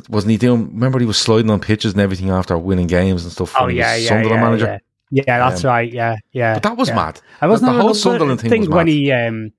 [0.08, 0.66] wasn't he doing?
[0.74, 3.52] Remember he was sliding on pitches and everything after winning games and stuff.
[3.58, 4.66] Oh yeah, yeah, Sunderland yeah, manager.
[4.66, 4.78] yeah.
[5.10, 5.92] Yeah, that's Um, right.
[5.92, 6.54] Yeah, yeah.
[6.54, 6.94] But that was yeah.
[6.96, 7.20] mad.
[7.40, 8.88] I wasn't the whole another Sunderland thing was when mad.
[8.92, 9.12] he.
[9.12, 9.52] Um,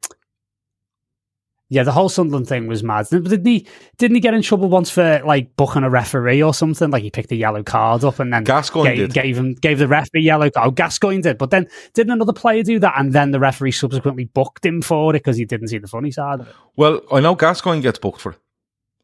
[1.70, 3.08] yeah, the whole Sunderland thing was mad.
[3.12, 3.68] Didn't he?
[3.98, 6.90] Didn't he get in trouble once for like booking a referee or something?
[6.92, 9.88] Like he picked a yellow card up and then Gascoigne gave, gave him gave the
[9.88, 10.68] referee yellow card.
[10.68, 12.94] Oh, Gascoigne did, but then didn't another player do that?
[12.98, 16.12] And then the referee subsequently booked him for it because he didn't see the funny
[16.12, 16.56] side of it.
[16.78, 18.36] Well, I know Gascoigne gets booked for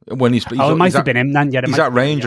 [0.08, 0.46] it when he's.
[0.46, 1.52] he's oh, it might have at- been him then.
[1.52, 2.24] Yeah, he's at been him, yeah.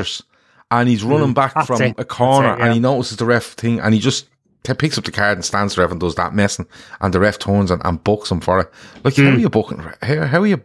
[0.71, 1.95] And he's running back from it.
[1.99, 4.29] a corner it, and he notices the ref thing and he just
[4.65, 6.67] t- picks up the card and stands the ref and does that messing
[7.01, 8.71] and the ref turns and, and books him for it.
[9.05, 9.25] Like, Hmm.
[9.27, 9.79] how are you booking?
[10.03, 10.61] How, how are you,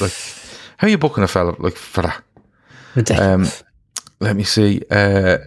[0.00, 0.12] like,
[0.78, 2.22] how are you booking a fella like for that?
[2.96, 3.62] Ridiculous.
[3.62, 3.66] Um,
[4.20, 4.82] let me see.
[4.90, 5.38] Uh,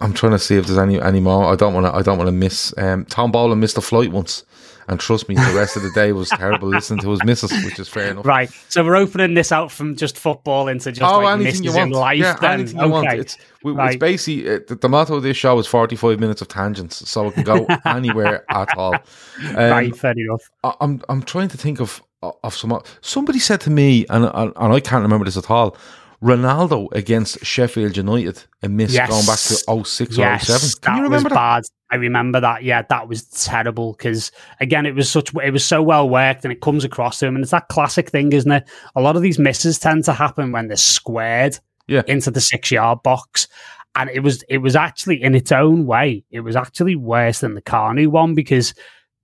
[0.00, 1.44] I'm trying to see if there's any any more.
[1.50, 1.94] I don't want to.
[1.94, 2.74] I don't want to miss.
[2.76, 4.44] Um, Tom Boland missed a flight once,
[4.90, 7.78] and trust me, the rest of the day was terrible listening to his misses, which
[7.78, 8.26] is fair enough.
[8.26, 11.72] Right, so we're opening this out from just football into just oh, like anything you
[11.72, 11.92] want.
[11.92, 12.18] in life.
[12.18, 12.60] yeah, then.
[12.60, 12.90] anything you okay.
[12.90, 13.12] want.
[13.12, 16.48] It's, we, it's basically uh, the, the motto of this show is 45 minutes of
[16.48, 18.94] tangents, so it can go anywhere at all.
[18.94, 20.42] Um, right, fair enough.
[20.64, 22.02] I- I'm I'm trying to think of
[22.42, 22.76] of some.
[23.00, 25.76] Somebody said to me, and and, and I can't remember this at all.
[26.20, 29.08] Ronaldo against Sheffield United, a miss Yes.
[29.08, 30.60] going back to 06 or Yes, 07.
[30.82, 31.34] Can that you remember that?
[31.34, 31.62] bad.
[31.90, 32.62] I remember that.
[32.62, 36.52] Yeah, that was terrible because again, it was such it was so well worked, and
[36.52, 38.68] it comes across to him, and it's that classic thing, isn't it?
[38.94, 42.02] A lot of these misses tend to happen when they're squared Yeah.
[42.06, 43.48] into the six yard box,
[43.96, 47.54] and it was it was actually in its own way, it was actually worse than
[47.54, 48.74] the Kanu one because.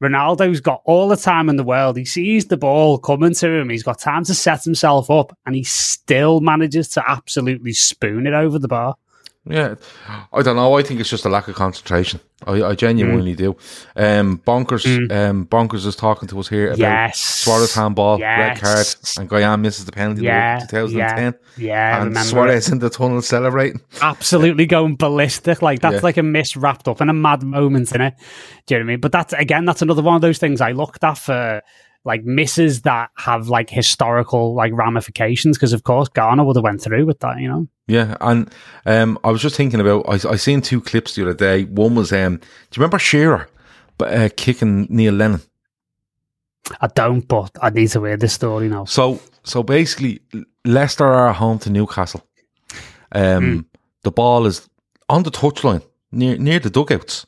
[0.04, 1.96] Ronaldo's got all the time in the world.
[1.96, 3.70] He sees the ball coming to him.
[3.70, 8.34] He's got time to set himself up, and he still manages to absolutely spoon it
[8.34, 8.96] over the bar.
[9.48, 9.76] Yeah,
[10.32, 10.76] I don't know.
[10.76, 12.18] I think it's just a lack of concentration.
[12.46, 13.36] I, I genuinely Mm.
[13.38, 13.56] do.
[13.96, 17.18] Um, Bonkers, um, Bonkers is talking to us here about Yes.
[17.20, 18.86] Suarez handball, red card,
[19.18, 21.34] and Gyan misses the penalty Yeah, in 2010.
[21.56, 23.80] Yeah, I and Suarez in the tunnel celebrating.
[24.02, 25.62] absolutely going ballistic.
[25.62, 26.00] Like that's Yeah.
[26.02, 28.14] like a miss wrapped up in a mad moment in it.
[28.66, 29.00] Do you know what I mean?
[29.00, 31.62] But that's again, that's another one of those things I looked at for
[32.06, 35.58] like misses that have like historical like ramifications.
[35.58, 37.40] Because of course Ghana would have went through with that.
[37.40, 37.68] You know.
[37.88, 38.50] Yeah, and
[38.84, 40.06] um, I was just thinking about.
[40.08, 41.64] I, I seen two clips the other day.
[41.64, 43.48] One was, um, do you remember Shearer,
[43.96, 45.42] but uh, kicking Neil Lennon?
[46.80, 48.86] I don't, but I need to hear this story now.
[48.86, 50.20] So, so basically,
[50.64, 52.26] Leicester are home to Newcastle.
[53.12, 53.66] Um,
[54.02, 54.68] the ball is
[55.08, 57.24] on the touchline near near the dugouts,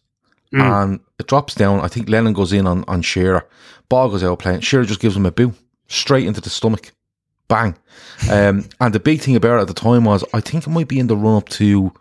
[0.52, 1.80] and it drops down.
[1.80, 3.46] I think Lennon goes in on on Shearer.
[3.88, 4.60] Ball goes out playing.
[4.60, 5.54] Shearer just gives him a boot
[5.86, 6.92] straight into the stomach,
[7.48, 7.74] bang.
[8.30, 10.88] Um, and the big thing about it at the time was, I think it might
[10.88, 11.92] be in the run up to,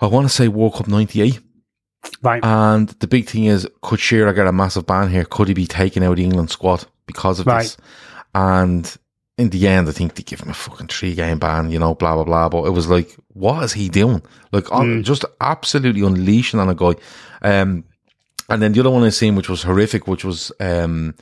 [0.00, 1.40] I want to say World Cup '98.
[2.22, 2.44] Right.
[2.44, 5.24] And the big thing is, could Shearer get a massive ban here?
[5.24, 7.62] Could he be taken out of the England squad because of Right.
[7.62, 7.76] this?
[8.34, 8.96] And
[9.36, 11.94] in the end, I think they give him a fucking three game ban, you know,
[11.94, 12.48] blah, blah, blah.
[12.48, 14.22] But it was like, what is he doing?
[14.52, 16.94] Like, on, just absolutely unleashing on a guy.
[17.42, 17.84] Um,
[18.48, 21.14] and then the other one I seen, which was horrific, which was, um,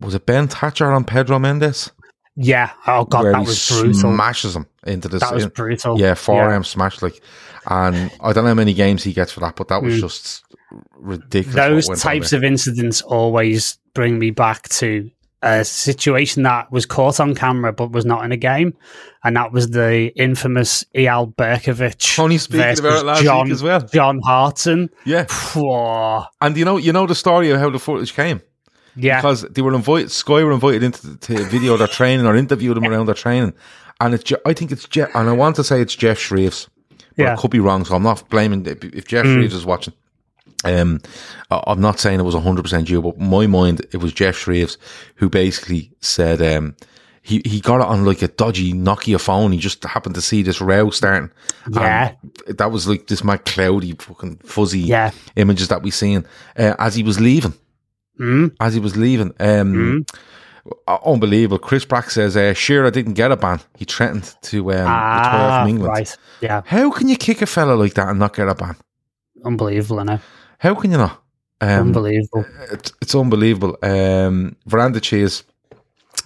[0.00, 1.90] was it Ben Thatcher on Pedro Mendes?
[2.36, 2.70] yeah.
[2.86, 3.94] Oh god, that was brutal.
[3.94, 5.98] smashes him into the That was brutal.
[5.98, 7.22] Yeah, forearm smash like,
[7.66, 10.44] and I don't know how many games he gets for that, but that was just
[10.96, 11.86] ridiculous.
[11.86, 15.10] those types of incidents always bring me back to
[15.44, 18.74] a situation that was caught on camera but was not in a game,
[19.22, 22.16] and that was the infamous Eyal Berkovic.
[22.16, 23.80] Tony speaking about it last John, week as well.
[23.80, 24.88] John Hartson.
[25.04, 26.24] yeah, Whoa.
[26.40, 28.40] and you know, you know the story of how the footage came
[28.96, 30.10] Yeah, because they were invited.
[30.10, 33.52] Sky were invited into to video their training or interview them around their training,
[34.00, 36.68] and it's I think it's Geoff, and I want to say it's Geoff Shreeves,
[37.16, 37.32] but Yeah.
[37.34, 39.34] I could be wrong, so I'm not blaming if if Geoff Mm.
[39.34, 39.94] Shreeves is watching.
[40.64, 41.00] Um,
[41.50, 44.78] I- I'm not saying it was 100% you, but my mind, it was Geoff Shreeves
[45.16, 46.74] who basically said, um,
[47.22, 49.52] he, he got it on like a dodgy Nokia phone.
[49.52, 51.30] He just happened to see this row starting.
[51.70, 52.12] Yeah.
[52.46, 55.10] And that was like this mad cloudy, fucking fuzzy Yeah.
[55.36, 56.26] images that we seen
[56.58, 57.54] uh, as he was leaving.
[58.20, 58.54] Mm.
[58.60, 59.32] As he was leaving.
[59.40, 60.04] Um,
[60.86, 61.58] uh, Unbelievable.
[61.58, 63.60] Chris Brack says, uh, Shearer didn't get a ban.
[63.76, 65.92] He threatened to um, retire Ah, from England.
[65.92, 66.16] right.
[66.42, 66.60] Yeah.
[66.66, 68.76] How can you kick a fella like that and not get a ban?
[69.44, 70.18] Unbelievable, I know.
[70.64, 71.22] How can you not?
[71.60, 72.44] Um, Unbelievable.
[72.72, 73.76] It's, it's unbelievable.
[73.82, 75.44] Um, Veranda cheese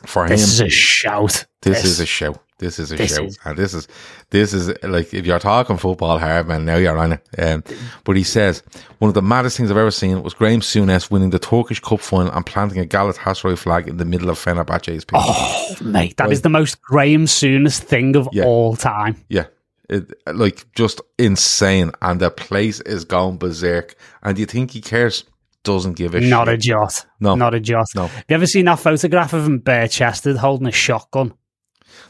[0.07, 0.47] for This him.
[0.47, 1.45] This is a shout.
[1.63, 2.37] this is a show.
[2.59, 3.87] This is a This show, is- and this is
[4.31, 6.65] this is like if you're talking football hard, man.
[6.65, 7.29] Now you're on it.
[7.39, 7.63] Um,
[8.05, 8.63] but he says
[8.99, 12.01] one of the maddest things I've ever seen was Graham Souness winning the Turkish Cup
[12.01, 15.21] final and planting a Galatasaray flag in the middle of Fenerbahce's pitch.
[15.21, 18.45] Oh, mate, that is the most Graham Souness thing of Yeah.
[18.45, 19.17] all time.
[19.29, 19.47] Yeah.
[19.89, 23.95] It, like just insane, and the place is going berserk.
[24.23, 25.25] And do you think he cares?
[25.65, 27.05] Doesn't give a Not a jot.
[27.21, 27.35] No.
[27.35, 27.87] Not a jot.
[27.95, 28.07] No.
[28.07, 31.35] Have you ever seen that photograph of him bare chested holding a shotgun?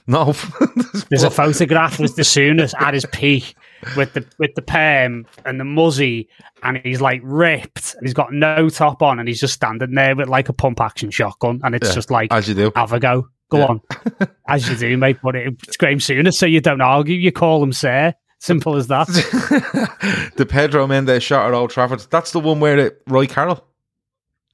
[0.07, 0.35] no.
[1.11, 3.55] There's a photograph with the Souness at his peak
[3.97, 6.29] with the with the perm and the muzzy,
[6.63, 10.15] and he's like ripped, and he's got no top on, and he's just standing there
[10.17, 12.73] with like a pump action shotgun, and it's Yeah, just like as you do.
[12.77, 13.67] have a go, go Yeah.
[13.67, 13.81] on,
[14.49, 15.19] as you do, mate.
[15.23, 18.15] But it, it's Graham Souness, so you don't argue, you call him sir.
[18.41, 19.09] Simple as that.
[20.37, 22.07] the Pedro Mendes shot at Old Trafford.
[22.11, 23.65] That's the one where it, Roy Carroll,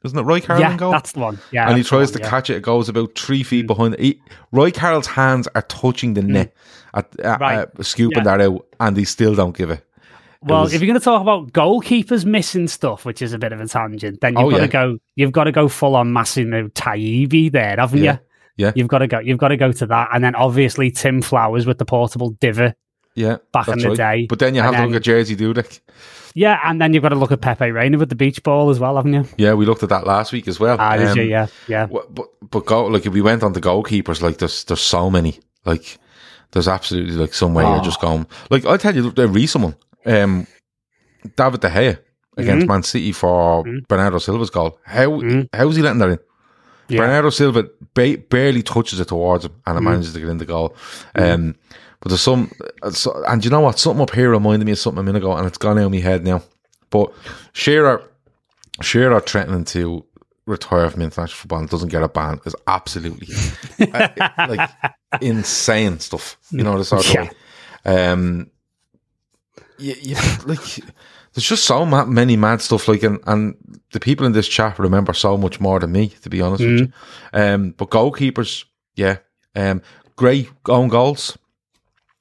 [0.04, 0.22] isn't it?
[0.22, 0.90] Roy Carroll yeah, in goal.
[0.90, 1.38] that's the one.
[1.50, 2.26] Yeah, and he tries one, to yeah.
[2.26, 2.30] Mm.
[2.30, 2.56] catch it.
[2.56, 3.98] It goes about three feet behind.
[3.98, 4.20] He,
[4.52, 6.54] Roy Carroll's hands are touching the net,
[6.94, 7.68] at, uh, Right.
[7.78, 8.36] uh, scooping Yeah.
[8.38, 9.84] that out, and he still don't give it.
[10.40, 13.52] Well, was- if you're going to talk about goalkeepers missing stuff, which is a bit
[13.52, 14.66] of a tangent, then you've Oh, got yeah.
[14.66, 14.98] to go.
[15.16, 18.12] You've got to go full on Massimo Taibi there, haven't Yeah.
[18.14, 18.18] you?
[18.56, 18.72] Yeah.
[18.74, 19.18] You've got to go.
[19.18, 22.74] You've got to go to that, and then obviously Tim Flowers with the portable diver.
[23.16, 23.96] Yeah, Back in the right.
[23.96, 24.26] day.
[24.28, 25.78] But then you And have to look at Jerzy Dudek.
[26.34, 28.80] Yeah, and then you've got to look at Pepe Reina with the beach ball as
[28.80, 29.24] well, haven't you?
[29.36, 30.76] Yeah, we looked at that last week as well.
[30.80, 31.22] Ah, did Um, you?
[31.24, 31.86] Yeah, yeah.
[31.86, 35.38] But but go like if we went on the goalkeepers, like there's there's so many.
[35.64, 35.98] Like
[36.50, 37.84] there's absolutely like some way you're Oh.
[37.84, 38.26] just going.
[38.50, 40.46] Like I tell you, the recent one, um,
[41.36, 41.98] David De Gea
[42.36, 42.40] Mm-hmm.
[42.50, 44.76] against Man City for Bernardo Silva's goal.
[44.84, 45.48] How Mhm.
[45.52, 46.18] how's he letting that in?
[46.88, 46.98] Yeah.
[47.00, 49.84] Bernardo Silva ba- barely touches it towards him, and it Mm-hmm.
[49.90, 50.76] manages to get in the goal.
[51.14, 51.54] Um,
[52.00, 52.50] but there's some,
[52.82, 53.78] uh, so, and you know what?
[53.78, 55.92] Something up here reminded me of something a minute ago, and it's gone out of
[55.92, 56.42] my head now.
[56.90, 57.12] But
[57.54, 58.02] Shearer,
[58.82, 60.04] Shearer threatening to
[60.46, 63.28] retire from international football and doesn't get a ban is absolutely
[63.94, 64.08] uh,
[64.48, 64.70] like
[65.22, 66.36] insane stuff.
[66.50, 67.22] You know the sort of Yeah.
[67.22, 68.10] way.
[68.10, 68.50] Um,
[69.78, 70.60] yeah, yeah, like
[71.34, 72.88] there's just so ma- many mad stuff.
[72.88, 73.54] Like, and, and
[73.92, 76.78] the people in this chat remember so much more than me, to be honest with
[76.80, 76.88] you.
[77.32, 78.64] Um, but goalkeepers,
[78.96, 79.18] yeah,
[79.56, 79.82] um,
[80.16, 81.36] great own goals.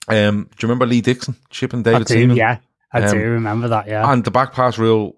[0.08, 2.14] Um, do you remember Lee Dixon chipping I David do.
[2.14, 2.36] Seaman?
[2.38, 2.58] Yeah,
[2.92, 3.88] I Um, do remember that.
[3.88, 4.12] Yeah.
[4.12, 5.16] And the back pass rule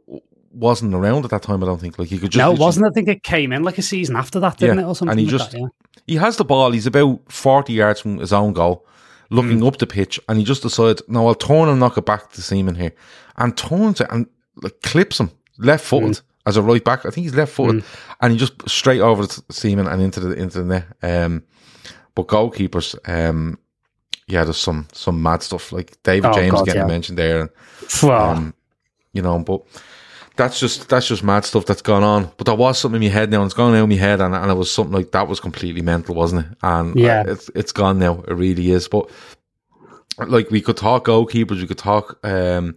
[0.52, 1.64] wasn't around at that time.
[1.64, 1.98] I don't think.
[1.98, 2.86] Like you could just no, it wasn't.
[2.86, 5.12] I think it came in like a season after that, didn't Yeah, it, or something?
[5.12, 5.68] and he like just- that, yeah.
[6.06, 6.72] he has the ball.
[6.72, 8.86] He's about 40 yards from his own goal,
[9.32, 9.68] looking Mm.
[9.68, 12.42] up the pitch, and he just decides, no, I'll turn and knock it back to
[12.42, 12.94] Seaman here.
[13.38, 14.28] And turns it and
[14.62, 16.22] like clips him left footed Mm.
[16.46, 17.06] as a right back.
[17.06, 17.84] I think he's left footed,
[18.22, 20.86] and he just straight over to Seaman and into the into the net.
[21.04, 21.44] Um,
[22.16, 23.58] but goalkeepers, um,
[24.28, 26.88] yeah, there's some some mad stuff like David Oh, James God, getting yeah.
[26.88, 27.50] mentioned there, and
[28.10, 28.54] um,
[29.12, 29.62] you know, but
[30.38, 32.32] that's just that's just mad stuff that's gone on.
[32.38, 34.22] But there was something in my head now, and it's gone out of my head,
[34.22, 36.58] and, and it was something like that was completely mental, wasn't it?
[36.64, 37.22] And Yeah.
[37.28, 38.22] uh, it's it's gone now.
[38.28, 38.88] It really is.
[38.88, 39.10] But
[40.28, 42.18] like we could talk goalkeepers, we could talk.
[42.24, 42.76] um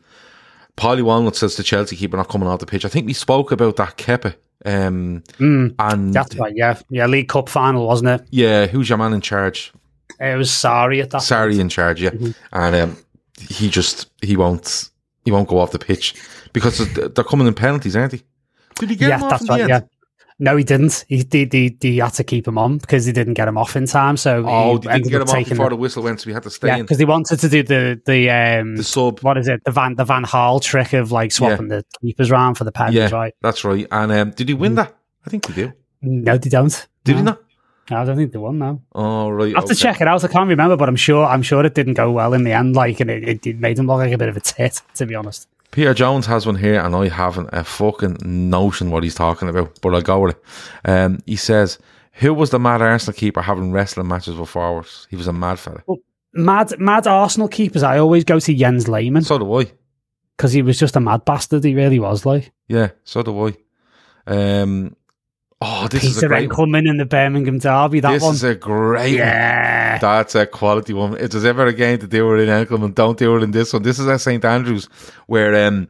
[0.79, 2.85] Polly Walnut says the Chelsea keeper not coming off the pitch.
[2.85, 4.35] I think we spoke about that Kepa.
[4.65, 6.53] Um, mm, and that's right.
[6.57, 7.07] Yeah, yeah.
[7.07, 8.27] League Cup final, wasn't it?
[8.31, 9.73] yeah, who's your man in charge?
[10.21, 11.21] It was sorry at that.
[11.21, 12.31] Sarri in charge, yeah, Mm-hmm.
[12.53, 12.97] and um,
[13.39, 14.91] he just he won't
[15.25, 16.15] he won't go off the pitch
[16.53, 18.23] because they're coming in penalties, aren't they?
[18.77, 19.61] Did he get yeah, him off that's in the right.
[19.61, 19.69] end?
[19.71, 19.81] Yeah.
[20.41, 21.05] No, he didn't.
[21.09, 21.53] He did.
[21.53, 24.17] He, he, had to keep him on because he didn't get him off in time.
[24.17, 26.45] So Oh, he didn't get him off before the- the whistle went, so we had
[26.45, 29.49] to stay Yeah, because he wanted to do the the um The sub, what is
[29.49, 32.73] it the Van the Van Gaal trick of like swapping the keepers round for the
[32.73, 33.35] pens, yeah, right?
[33.43, 33.87] that's right.
[33.91, 34.95] And um, did he win that?
[35.27, 35.73] I think he did.
[36.03, 36.87] No, they don't.
[37.03, 37.19] Did no.
[37.19, 37.43] he not?
[37.91, 38.59] No, I don't think they won.
[38.59, 39.55] No, Oh, right.
[39.57, 40.23] I have to check it out.
[40.23, 42.77] I can't remember, but I'm sure I'm sure it didn't go well in the end.
[42.77, 45.07] Like, and it, it, it made him look like a bit of a tit, to
[45.07, 45.49] be honest.
[45.71, 49.79] Peter Jones has one here, and I haven't a fucking notion what he's talking about,
[49.81, 50.43] but I'll go with it.
[50.91, 51.79] Um, he says,
[52.15, 55.07] Who was the mad Arsenal keeper having wrestling matches with forwards?
[55.11, 55.83] He was a mad fella.
[56.33, 57.83] Mad, mad Arsenal keepers.
[57.83, 59.71] I always go to Jens Lehmann So do I.
[60.37, 61.65] because he was just a mad bastard.
[61.65, 62.25] He really was.
[62.27, 63.55] Like Yeah, so do I.
[64.27, 64.95] Um,
[65.61, 68.01] oh, this is a Peter great Enckelman in the Birmingham Derby.
[68.01, 68.35] That This one.
[68.35, 69.15] is a great one.
[69.15, 69.99] yeah.
[69.99, 71.17] That's a quality one.
[71.17, 73.73] If there's ever a game to do it in Enckelman, don't do it in this
[73.73, 73.83] one.
[73.83, 74.89] This is at St Andrews,
[75.27, 75.89] where um,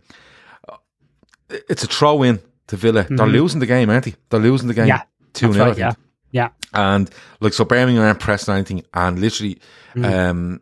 [1.68, 3.06] it's a throw in to Villa.
[3.08, 4.14] They're losing the game, aren't they?
[4.30, 4.88] They're losing the game.
[4.88, 4.88] Mm-hmm.
[4.88, 5.92] Yeah, two That's 0 right, yeah,
[6.30, 6.48] yeah.
[6.74, 7.10] and
[7.40, 9.58] like so Birmingham aren't pressing anything and literally
[10.02, 10.60] um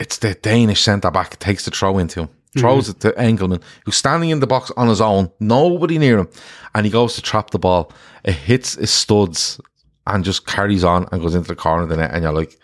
[0.00, 2.28] it's the Danish centre back takes the throw into him
[2.60, 6.28] throws it to Enckelman who's standing in the box on his own nobody near him
[6.74, 7.92] and he goes to trap the ball.
[8.24, 9.60] It hits his studs
[10.06, 12.58] and just carries on and goes into the corner of the net and you're like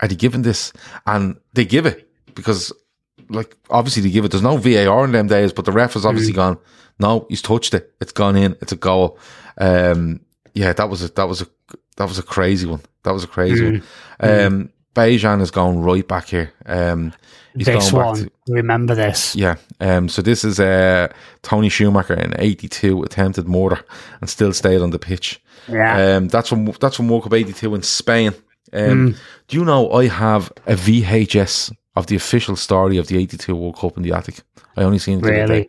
[0.00, 0.72] are they giving this?
[1.06, 2.72] And they give it because
[3.28, 4.30] like obviously they give it.
[4.32, 6.58] There's no VAR in them days but the ref has obviously gone
[6.98, 7.92] no he's touched it.
[8.00, 8.56] It's gone in.
[8.60, 9.18] It's a goal.
[9.58, 10.20] Um
[10.54, 11.46] yeah that was a that was a
[11.96, 12.80] that was a crazy one.
[13.04, 13.82] That was a crazy one.
[14.46, 17.12] Um Bejan is going right back here um
[17.56, 19.34] he's this one, to remember this?
[19.36, 19.56] yeah.
[19.80, 21.08] Um, so this is uh,
[21.42, 23.80] Toni Schumacher in '82 attempted murder
[24.20, 25.40] and still stayed on the pitch.
[25.68, 26.16] Yeah.
[26.16, 28.32] Um, that's from that's from World Cup '82 in Spain.
[28.72, 29.14] Um,
[29.48, 33.76] Do you know I have a VHS of the official story of the '82 World
[33.76, 34.40] Cup in the attic?
[34.76, 35.68] I only seen it Really?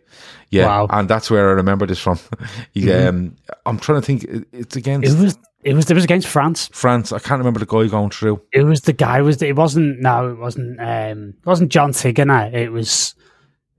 [0.50, 0.86] Yeah, Wow.
[0.86, 0.98] Mm-hmm.
[1.00, 2.18] and that's where I remember this from.
[2.72, 4.24] he, um, I'm trying to think.
[4.24, 6.68] it- It's against It was it was it was against France.
[6.72, 7.12] France.
[7.12, 8.40] I can't remember the guy going through.
[8.52, 12.52] It was the guy was it wasn't no it wasn't um it wasn't John Tigana
[12.52, 13.14] it was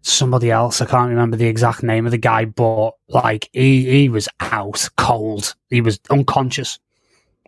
[0.02, 4.10] somebody else I can't remember the exact name of the guy but like he he
[4.10, 6.78] was out cold he was unconscious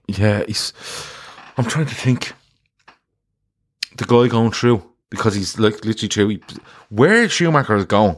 [0.07, 0.73] Yeah, he's.
[1.57, 2.33] I'm trying to think.
[3.97, 6.27] The guy going through because he's like literally through.
[6.29, 6.41] He,
[6.89, 8.17] where Schumacher is going,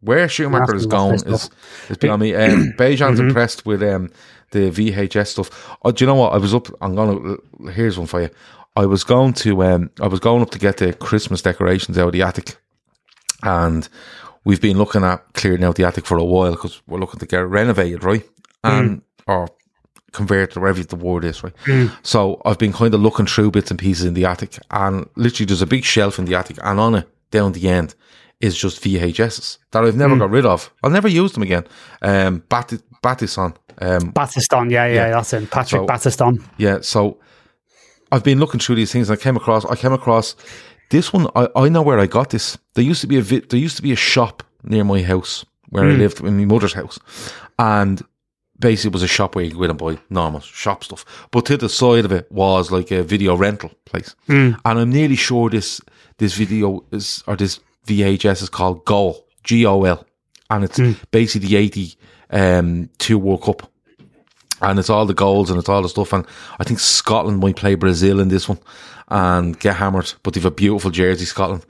[0.00, 1.50] where Schumacher is going is
[1.88, 2.34] is beyond me.
[2.34, 4.10] Um, Bejan's impressed with um
[4.54, 5.76] the VHS stuff.
[5.84, 6.32] Oh, do you know what?
[6.32, 6.68] I was up.
[6.80, 7.36] I'm gonna.
[7.70, 8.30] Here's one for you.
[8.76, 9.62] I was going to.
[9.64, 12.56] Um, I was going up to get the Christmas decorations out of the attic,
[13.42, 13.88] and
[14.44, 17.26] we've been looking at clearing out the attic for a while because we're looking to
[17.26, 18.24] get it renovated, right?
[18.62, 19.48] And or
[20.12, 21.52] converted, wherever the word is, right?
[22.02, 25.46] So I've been kind of looking through bits and pieces in the attic, and literally
[25.46, 27.94] there's a big shelf in the attic, and on it down the end
[28.40, 30.70] is just VHSs that I've never got rid of.
[30.82, 31.64] I'll never use them again.
[32.02, 37.18] Um, Bat- Batison, um, Battiston yeah yeah, yeah, that's him Patrick So- Battiston yeah, so
[38.12, 40.36] I've been looking through these things and I came across I came across
[40.90, 42.58] this one I, I know where I got this.
[42.74, 45.44] There used to be a vi- there used to be a shop near my house
[45.70, 45.98] where I hmm.
[45.98, 46.98] lived in my mother's house.
[47.58, 48.02] And
[48.58, 51.04] basically it was a shop where you could go in and buy normal shop stuff.
[51.30, 54.14] But to the side of it was like a video rental place.
[54.26, 54.52] Hmm.
[54.64, 55.80] And I'm nearly sure this
[56.18, 59.26] this video is or this VHS is called Goal.
[59.42, 60.06] G O L.
[60.50, 60.92] And it's hmm.
[61.10, 61.96] basically the eighty
[62.30, 63.70] um two World Cup
[64.60, 66.12] and it's all the goals and it's all the stuff.
[66.12, 66.26] And
[66.58, 68.58] I think Scotland might play Brazil in this one
[69.08, 71.64] and get hammered, but they've a beautiful jersey, Scotland.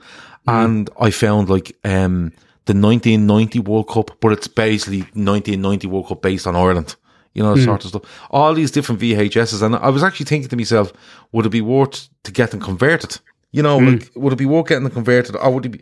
[0.47, 2.31] And I found like um,
[2.65, 6.95] the 1990 World Cup, but it's basically 1990 World Cup based on Ireland.
[7.33, 8.03] You know, that sort of stuff.
[8.31, 9.61] All these different VHSs.
[9.61, 10.93] And I was actually thinking to myself,
[11.33, 13.19] would it be worth to get them converted?
[13.51, 15.35] You know, like, would it be worth getting them converted?
[15.35, 15.81] Or would it be,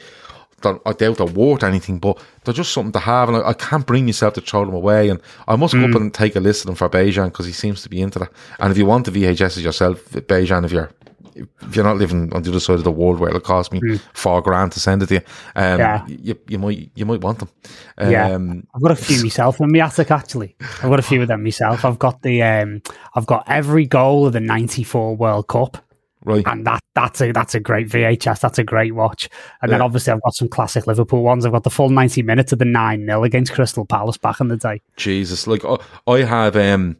[0.63, 3.53] don't- I doubt they're worth anything, but they're just something to have, and I, I
[3.53, 5.09] can't bring myself to throw them away.
[5.09, 7.51] And I must go up and take a list of them for Bejan because he
[7.51, 8.31] seems to be into that.
[8.59, 10.89] And if you want the VHSs yourself, Bejan, if you're
[11.35, 13.79] if you're not living on the other side of the world where it'll cost me
[14.13, 15.21] four grand to send it to you,
[15.55, 16.05] um, Yeah.
[16.07, 17.49] you, you might you might want them.
[17.99, 18.33] Yeah.
[18.35, 20.55] Um, I've got a few myself in my attic actually.
[20.61, 21.85] I've got a few of them myself.
[21.85, 22.83] I've got the um
[23.15, 25.77] I've got every goal of the ninety four World Cup.
[26.23, 26.45] Right.
[26.47, 28.39] And that that's a that's a great VHS.
[28.39, 29.29] That's a great watch.
[29.61, 31.45] And then obviously I've got some classic Liverpool ones.
[31.45, 34.47] I've got the full ninety minutes of the nine 0 against Crystal Palace back in
[34.47, 34.81] the day.
[34.97, 36.97] Jesus, like I, I have um.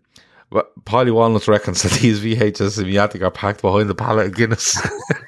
[0.85, 4.35] Polly Walnuts reckons that these VHS in the attic are packed behind the pallet of
[4.35, 4.79] Guinness.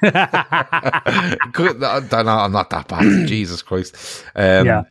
[1.52, 3.02] Good, no, no, no, I'm not that bad.
[3.26, 4.24] Jesus Christ.
[4.36, 4.82] Um, Yeah.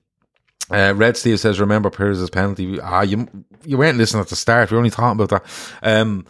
[0.70, 3.28] Uh, Red Steve says, "Remember Pires' penalty." Ah, you
[3.64, 4.72] you weren't listening at the start.
[4.72, 5.46] We are only talking about that.
[5.84, 6.26] Um,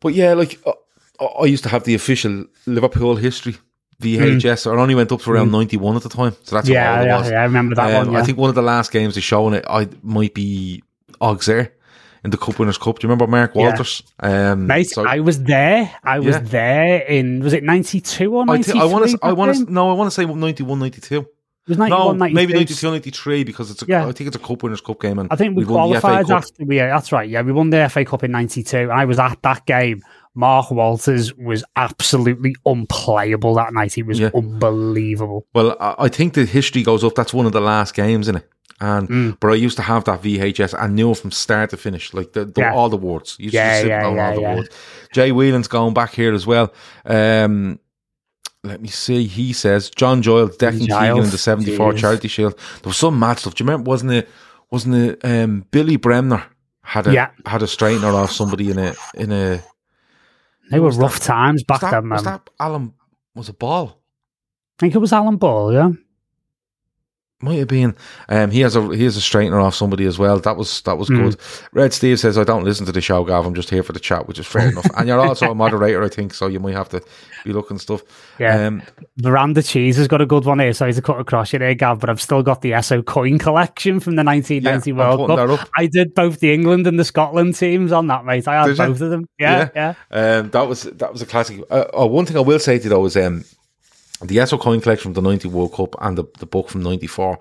[0.00, 0.72] but yeah, like uh,
[1.20, 3.56] I used to have the official Liverpool history
[4.00, 4.66] VHS.
[4.72, 6.72] It only went up to around ninety one at the time, so that's Mm.
[6.74, 7.30] Yeah, yeah, was.
[7.30, 8.12] yeah, I remember that Um, one.
[8.12, 8.20] Yeah.
[8.20, 10.82] I think one of the last games they showing it, I might be
[11.20, 11.72] Auxerre
[12.24, 12.98] in the Cup Winners' Cup.
[12.98, 13.62] Do you remember Mark Yeah.
[13.68, 14.02] Walters?
[14.20, 15.90] Um, Mate, so- I was there.
[16.04, 16.42] I was Yeah.
[16.42, 18.78] there in was it ninety two or I, ninety?
[18.78, 19.18] I want to.
[19.22, 19.72] I want to.
[19.72, 21.26] No, I want to say 91, 92.
[21.66, 22.86] It was No, 91, maybe 92.
[22.86, 23.82] 92, 93 because it's.
[23.82, 24.06] A, Yeah.
[24.06, 26.64] I think it's a Cup Winners' Cup game, and I think we, FA qualified after
[26.64, 26.76] we.
[26.76, 27.28] Yeah, that's right.
[27.28, 28.90] Yeah, we won the FA Cup in '92.
[28.90, 30.02] I was at that game.
[30.38, 33.92] Mark Walters was absolutely unplayable that night.
[33.92, 34.30] He was Yeah.
[34.34, 35.46] unbelievable.
[35.52, 37.16] Well, I, think the history goes up.
[37.16, 38.48] That's one of the last games in it.
[38.80, 39.36] And Mm.
[39.40, 42.44] but I used to have that VHS and knew from start to finish, like the,
[42.44, 42.72] the Yeah.
[42.72, 43.34] all the words.
[43.40, 44.54] Used Yeah, to yeah, down yeah, all the yeah.
[44.54, 44.68] words.
[45.12, 46.72] Jay Whelan's going back here as well.
[47.04, 47.80] Um,
[48.62, 49.26] let me see.
[49.26, 51.92] He says John Giles decking Keegan in the seventy four.
[51.94, 52.54] Charity Shield.
[52.82, 53.56] There was some mad stuff.
[53.56, 53.88] Do you remember?
[53.90, 54.28] Wasn't it?
[54.70, 55.20] Wasn't it?
[55.24, 56.44] Um, Billy Bremner
[56.84, 57.30] had a Yeah.
[57.46, 59.60] had a straightener off somebody in a in a.
[60.70, 62.32] They were was rough times back Was that, then, was man.
[62.34, 62.94] that Alan?
[63.34, 64.02] Was a ball?
[64.78, 65.72] I think it was Alan Ball.
[65.72, 65.90] Yeah,
[67.40, 67.94] Might have been.
[68.28, 70.40] Um, he has a he has a straightener off somebody as well.
[70.40, 71.18] That was that was Mm.
[71.22, 71.36] good.
[71.72, 73.46] Red Steve says, "I don't listen to the show, Gav.
[73.46, 74.86] I'm just here for the chat," which is fair enough.
[74.96, 77.00] And you're also a moderator, I think, so you might have to
[77.44, 78.02] be looking stuff.
[78.40, 78.66] Yeah.
[78.66, 78.82] Um,
[79.18, 80.72] Veranda Cheese has got a good one here.
[80.72, 84.00] Sorry to cut across you there, Gav, but I've still got the Esso coin collection
[84.00, 85.28] from the 1990 Yeah, World
[85.58, 85.68] Cup.
[85.76, 88.48] I did both the England and the Scotland teams on that, mate.
[88.48, 88.84] I had Did you?
[88.86, 89.26] both of them.
[89.38, 89.94] Yeah, yeah.
[90.10, 91.62] Um, that was that was a classic.
[91.70, 93.44] Uh, oh, one thing I will say to you though is um,
[94.22, 97.38] the Esso coin collection from the '90 World Cup and the, the book from '94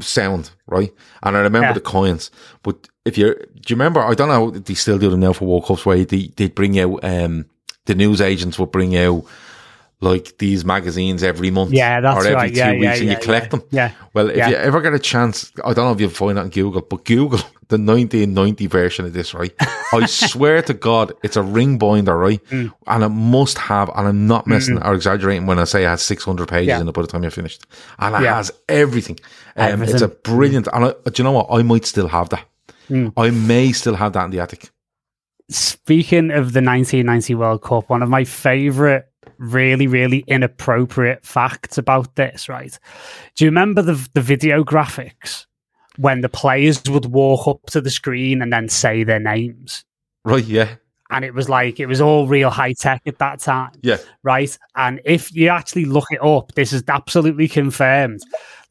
[0.00, 0.92] sound right.
[1.22, 1.72] And I remember Yeah.
[1.74, 2.30] the coins.
[2.62, 4.00] But if you do you remember?
[4.00, 4.50] I don't know.
[4.50, 7.46] They still do them now for World Cups where they they'd bring out um,
[7.86, 9.24] the news agents would bring out.
[10.02, 12.52] Like these magazines every month, Yeah, that's or every right.
[12.52, 13.62] two Yeah, weeks, yeah, and you collect them.
[13.70, 13.92] Yeah.
[14.12, 16.50] Well, if you ever get a chance, I don't know if you'll find that on
[16.50, 19.52] Google, but Google the 1990 version of this, right?
[19.92, 22.42] I swear to God, it's a ring binder, right?
[22.50, 22.72] Mm.
[22.86, 26.02] And it must have, and I'm not messing or exaggerating when I say it has
[26.02, 26.80] 600 pages Yeah.
[26.80, 27.66] in it by the time you're finished.
[27.98, 28.36] And it Yeah.
[28.36, 29.18] has everything.
[29.56, 30.16] Um, It's a Everything.
[30.22, 31.48] brilliant, and I, do you know what?
[31.50, 32.44] I might still have that.
[32.90, 33.12] Mm.
[33.16, 34.70] I may still have that in the attic.
[35.48, 39.04] Speaking of the 1990 World Cup, one of my favourite,
[39.38, 42.76] really, really inappropriate facts about this, right?
[43.36, 45.46] Do you remember the the video graphics
[45.98, 49.84] when the players would walk up to the screen and then say their names?
[50.24, 50.76] Right, yeah.
[51.10, 53.70] And it was like it was all real high tech at that time.
[53.82, 53.98] Yeah.
[54.24, 54.56] right?
[54.74, 58.20] And if you actually look it up, this is absolutely confirmed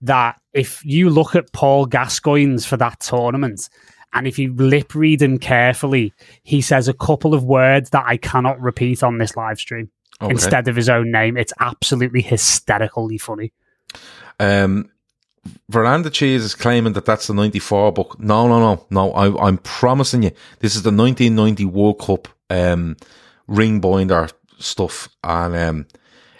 [0.01, 3.69] that if you look at Paul Gascoigne's for that tournament,
[4.13, 6.13] and if you lip read him carefully,
[6.43, 9.89] he says a couple of words that I cannot repeat on this live stream
[10.21, 10.31] Okay.
[10.31, 11.35] instead of his own name.
[11.35, 13.51] It's absolutely hysterically funny.
[14.39, 14.89] Um,
[15.69, 18.19] Veranda Cheese is claiming that that's the 94 book.
[18.19, 19.11] No, no, no, no.
[19.13, 22.97] I, I'm promising you, this is the 1990 World Cup um,
[23.47, 24.29] ring binder
[24.59, 25.09] stuff.
[25.23, 25.87] And um,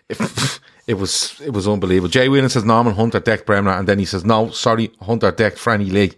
[0.10, 2.10] it, it was it was unbelievable.
[2.10, 5.58] Jay Whelan says Norman Hunter decked Bremner, and then he says, no, sorry, Hunter decked
[5.58, 6.14] Franny Lee.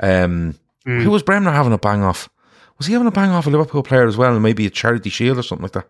[0.00, 2.28] Um, Who was Bremner having a bang off?
[2.78, 5.10] Was he having a bang off a Liverpool player as well, and maybe a charity
[5.10, 5.88] shield or something like that?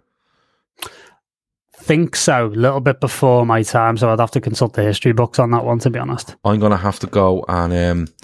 [1.89, 5.13] Think so, a little bit before my time, so I'd have to consult the history
[5.13, 6.37] books on that one, to be honest.
[6.45, 8.15] I'm gonna have to go and um,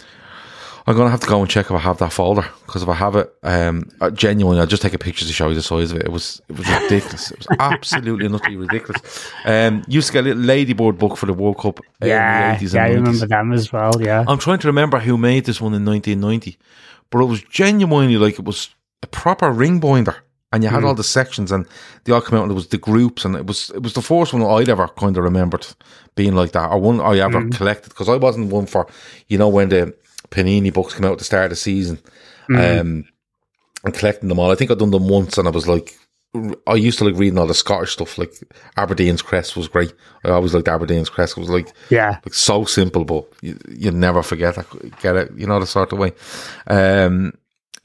[0.87, 2.93] I'm gonna have to go and check if I have that folder because if I
[2.93, 5.93] have it, um, uh, genuinely, I'll just take a picture to show you the size
[5.93, 6.05] of it.
[6.05, 7.31] It was it was ridiculous.
[7.31, 9.33] it was absolutely utterly ridiculous.
[9.47, 12.67] Um, used to get a little Ladybird book for the World Cup Yeah, in the
[12.67, 13.93] 80s yeah, I remember them as well.
[13.99, 16.59] Yeah, I'm trying to remember who made this one in 1990,
[17.09, 18.69] but it was genuinely like it was
[19.03, 20.17] a proper ring binder,
[20.55, 20.87] and you had Hmm.
[20.87, 21.67] all the sections, and
[22.05, 24.03] they all come out, and it was the groups, and it was it was the
[24.03, 25.67] first one I'd ever kind of remembered
[26.15, 27.51] being like that, or one I ever Hmm.
[27.51, 28.87] collected because I wasn't one for
[29.29, 29.95] you know when the
[30.31, 31.99] Panini books came out at the start of the season,
[32.47, 32.57] Hmm.
[32.57, 33.05] um,
[33.85, 34.51] and collecting them all.
[34.51, 35.97] I think I'd done them once, and I was like.
[36.67, 38.35] I used to like reading all the Scottish stuff, like
[38.77, 39.93] Aberdeen's crest was great.
[40.25, 41.37] I always liked Aberdeen's crest.
[41.37, 42.19] It was like yeah.
[42.27, 44.67] like so simple, but you, you never forget it,
[45.01, 46.13] get it, you know, the sort of way.
[46.67, 47.35] Um,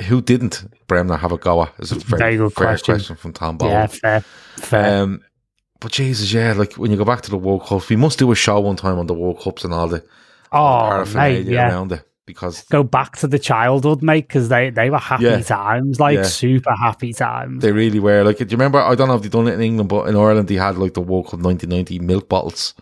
[0.07, 1.73] who didn't Bremner have a go at?
[1.79, 2.93] Is a very, Very good question.
[2.95, 3.69] question from Tom Ball.
[3.69, 5.03] Yeah, fair, fair.
[5.03, 5.21] Um,
[5.79, 8.31] but Jesus, yeah, like when you go back to the World Cups, we must do
[8.31, 10.03] a show one time on the World Cups and all the
[10.51, 11.69] oh, mate, paraphernalia yeah.
[11.69, 15.41] around it because Go back to the childhood, mate, because they, they were happy Yeah.
[15.41, 16.23] times, like Yeah.
[16.23, 17.61] super happy times.
[17.63, 18.23] they really were.
[18.23, 18.79] Like, do you remember?
[18.79, 20.93] I don't know if they've done it in England, but in Ireland they had like
[20.93, 22.75] the World Cup 1990 milk bottles.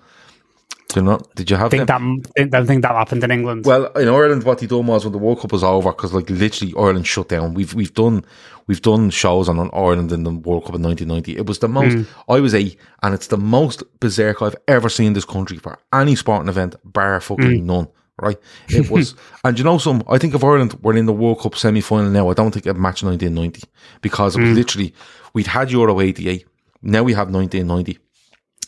[0.90, 1.36] Do you not?
[1.36, 2.22] Did you have think them?
[2.22, 3.66] that I don't think that happened in England.
[3.66, 6.30] Well, in Ireland, what they done was when the World Cup was over, because like
[6.30, 7.54] literally Ireland shut down.
[7.54, 8.24] We've we've done
[8.68, 11.38] we've done shows on, on Ireland in the World Cup in 1990.
[11.38, 11.94] It was the most.
[11.94, 12.32] Hmm.
[12.32, 16.16] I was eight, and it's the most berserk I've ever seen this country for any
[16.16, 17.66] sporting event, bar fucking hmm.
[17.66, 17.88] none.
[18.20, 18.38] Right?
[18.70, 19.14] It was,
[19.44, 20.04] and you know, some.
[20.08, 22.66] I think if Ireland were in the World Cup semi final now, I don't think
[22.66, 23.68] it'd match 1990
[24.02, 24.56] because it was hmm.
[24.56, 24.94] literally
[25.34, 26.46] we'd had Euro 88.
[26.82, 28.00] Now we have 1990.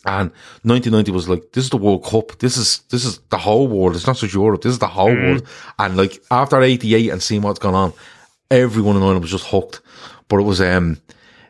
[0.06, 0.32] And
[0.64, 2.40] 1990 was like, this is the World Cup.
[2.40, 3.96] This is, this is the whole world.
[3.96, 4.62] It's not just Europe.
[4.62, 5.48] This is the whole world.
[5.78, 7.94] And like after 88 and seeing what's gone on,
[8.50, 9.82] everyone in Ireland was just hooked.
[10.30, 11.02] But it was, um,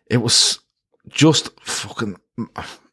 [0.08, 0.60] it was
[1.10, 2.18] just fucking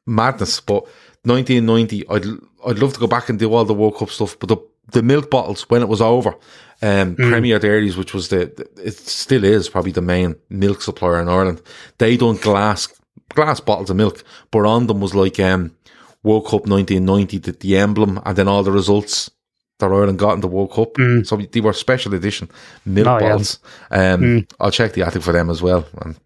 [0.06, 0.60] madness.
[0.60, 0.84] But
[1.24, 2.24] 1990, I'd,
[2.66, 4.38] I'd love to go back and do all the World Cup stuff.
[4.38, 4.56] But the,
[4.92, 6.34] the milk bottles, when it was over,
[6.82, 11.20] um, Premier Dairies, which was the, the- it still is probably the main milk supplier
[11.20, 11.62] in Ireland,
[11.98, 12.88] they done glass,
[13.36, 15.76] glass bottles of milk, but on them was like, um,
[16.24, 19.30] World Cup 1990, the, the emblem, and then all the results
[19.78, 20.96] that Ireland got in the World Cup.
[21.24, 22.48] So they were special edition
[22.84, 23.28] milk Oh, yeah.
[23.28, 23.58] bottles.
[23.92, 25.86] Um, I'll check the attic for them as well.
[26.02, 26.16] And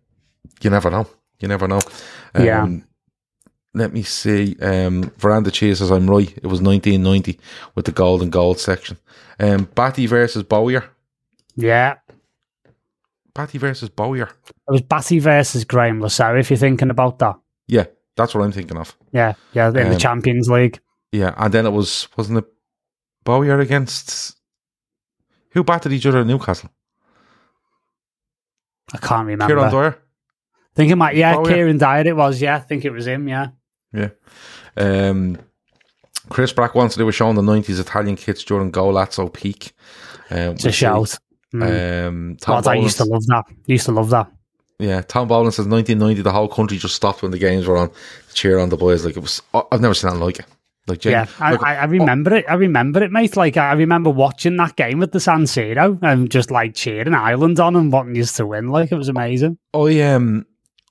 [0.63, 1.07] you never know.
[1.41, 1.81] You never know.
[2.35, 2.69] Um, Yeah.
[3.75, 4.57] Let me see.
[4.61, 6.29] Um, Veranda Cheese says I'm right.
[6.37, 7.39] It was 1990
[7.75, 8.97] with the gold and gold section.
[9.39, 10.85] Um, Batty versus Bowyer.
[11.57, 11.97] yeah,
[13.41, 14.28] Batty versus Bowyer.
[14.47, 16.38] it was Batty versus Graeme Le Saux.
[16.38, 17.36] If you're thinking about that,
[17.68, 17.86] Yeah,
[18.16, 18.95] that's what I'm thinking of.
[19.12, 20.78] yeah, yeah, in the Um, Champions League.
[21.12, 22.45] Yeah, and then it was wasn't it
[23.24, 24.36] Bowyer against
[25.53, 26.68] who batted each other at Newcastle?
[28.93, 29.55] I can't remember.
[29.55, 29.91] Kieron Dyer.
[29.97, 31.16] I think it might.
[31.16, 31.47] Yeah, Bowyer.
[31.47, 32.07] Kieron Dyer.
[32.07, 32.41] It was.
[32.43, 33.26] Yeah, I think it was him.
[33.28, 33.49] Yeah.
[33.93, 34.11] Yeah.
[34.76, 35.38] Um,
[36.28, 39.72] Chris Brack wants to do a show on the nineties Italian kits during Golazzo peak.
[40.30, 41.16] Um, It's a shout.
[41.55, 42.07] Mm.
[42.09, 43.45] Um, God, I used to love that.
[43.67, 44.31] Used to love that.
[44.79, 47.91] Yeah, Tom Boland says 1990, the whole country just stopped when the games were on
[47.91, 49.05] to cheer on the boys.
[49.05, 50.47] Like it was, I've never seen that like it.
[50.87, 52.47] Like, Yeah, I, like, I, I remember it.
[52.49, 53.37] I remember it, mate.
[53.37, 57.61] Like I remember watching that game at the San Siro and just like cheering Ireland
[57.61, 58.69] on and wanting us to win.
[58.71, 59.59] Like it was amazing.
[59.75, 60.47] I um,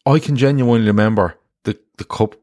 [0.05, 2.35] I can genuinely remember the the cup,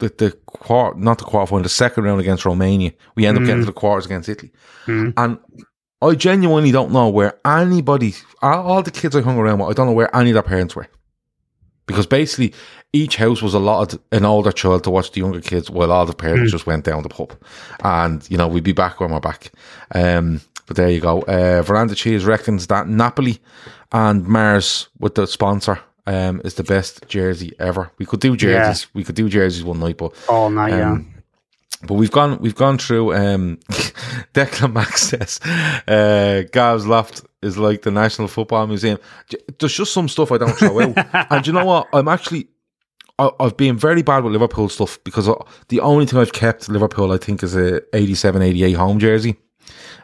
[0.00, 2.90] the the quarter, not the quarter final, the second round against Romania.
[3.14, 4.50] We end up getting to the quarters against Italy,
[4.86, 5.14] Mm.
[5.16, 5.38] and
[6.00, 9.72] I genuinely don't know where anybody, all all the kids I hung around with, I
[9.72, 10.86] don't know where any of their parents were,
[11.86, 12.54] because basically
[12.92, 16.14] each house was allotted an older child to watch the younger kids, while all the
[16.14, 17.32] parents just went down the pub,
[17.82, 19.50] and you know we'd be back when we're back.
[19.94, 21.22] Um, but there you go.
[21.22, 23.40] Uh, Veranda Cheese reckons that Napoli
[23.90, 27.90] and Mars with the sponsor um, is the best jersey ever.
[27.98, 28.86] We could do jerseys.
[28.94, 31.14] We could do jerseys one night, but All night, um,
[31.86, 33.58] but we've gone we've gone through um
[34.34, 35.40] Declan Max says
[35.86, 38.98] uh Gav's Loft is like the National Football Museum.
[39.58, 40.96] There's just some stuff I don't throw out.
[41.30, 41.88] and you know what?
[41.92, 42.48] I'm actually
[43.18, 45.34] I, I've been very bad with Liverpool stuff because I,
[45.68, 49.36] the only thing I've kept Liverpool I think is a 87 88 home jersey.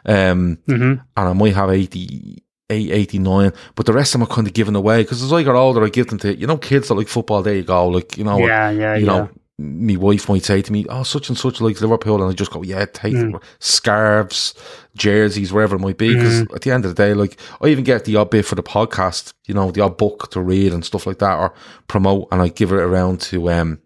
[0.05, 0.75] Um yeah.
[0.77, 4.47] hmm and I might have 80 eight, 89, but the rest of them are kind
[4.47, 6.87] of given away because as I got older, I give them to, you know, kids
[6.87, 9.11] that like football, there you go, like, you know, Yeah, yeah, you yeah.
[9.11, 12.33] know, my wife might say to me, "Oh, such and such likes Liverpool," and I
[12.33, 13.41] just go, "Yeah, take Mm.
[13.59, 14.53] scarves,
[14.97, 16.55] jerseys, wherever it might be." Because Mm.
[16.55, 18.63] at the end of the day, like I even get the odd bit for the
[18.63, 21.53] podcast, you know, the odd book to read and stuff like that, or
[21.87, 23.79] promote, and I give it around to um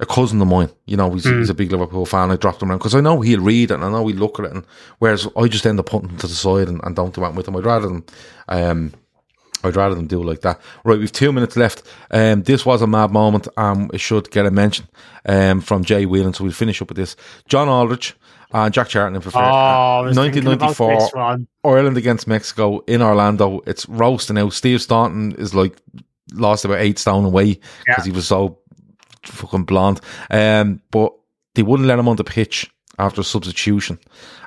[0.00, 0.68] a cousin of mine.
[0.86, 1.38] You know, he's, Mm.
[1.38, 2.30] he's a big Liverpool fan.
[2.32, 4.40] I dropped him around because I know he'll read it and I know he'll look
[4.40, 4.52] at it.
[4.52, 4.64] And
[4.98, 7.36] whereas I just end up putting them to the side and, and don't do anything
[7.36, 7.56] with them.
[7.56, 8.04] I'd rather them,
[8.48, 8.92] um,
[9.64, 10.60] I'd rather them do it like that.
[10.84, 11.82] Right, we've two minutes left.
[12.10, 13.48] Um, this was a mad moment.
[13.56, 14.88] Um, it should get a mention
[15.26, 16.34] um, from Jay Whelan.
[16.34, 17.16] So we'll finish up with this.
[17.48, 18.14] John Aldridge
[18.52, 21.00] and Jack Charlton in for Oh, I was thinking about 1994.
[21.00, 21.46] this one.
[21.64, 23.60] Ireland against Mexico in Orlando.
[23.66, 24.52] It's roasting out.
[24.52, 25.76] Steve Staunton is like
[26.34, 27.54] lost about eight stone away
[27.86, 28.04] because Yeah.
[28.04, 28.58] he was so
[29.24, 30.00] fucking blonde.
[30.30, 31.12] Um, but
[31.54, 33.98] they wouldn't let him on the pitch after substitution.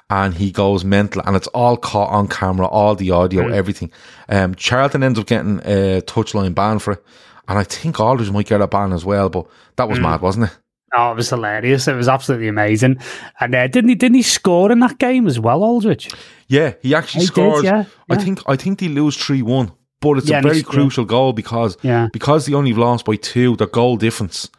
[0.09, 3.91] And he goes mental, and it's all caught on camera, all the audio, everything.
[4.29, 7.03] Um, Charlton ends up getting a touchline ban for it,
[7.47, 9.29] and I think Aldridge might get a ban as well.
[9.29, 10.57] But that was mad, wasn't it?
[10.95, 11.87] Oh, it was hilarious.
[11.87, 12.97] It was absolutely amazing.
[13.39, 13.95] And uh, didn't he?
[13.95, 16.09] Didn't he score in that game as well, Aldridge?
[16.47, 17.63] Yeah, he actually He did, scores.
[17.63, 19.71] yeah, I think I think they lose three one,
[20.01, 22.09] but it's Yeah, a very crucial goal because Yeah.
[22.13, 23.55] because they only lost by two.
[23.55, 24.51] The goal difference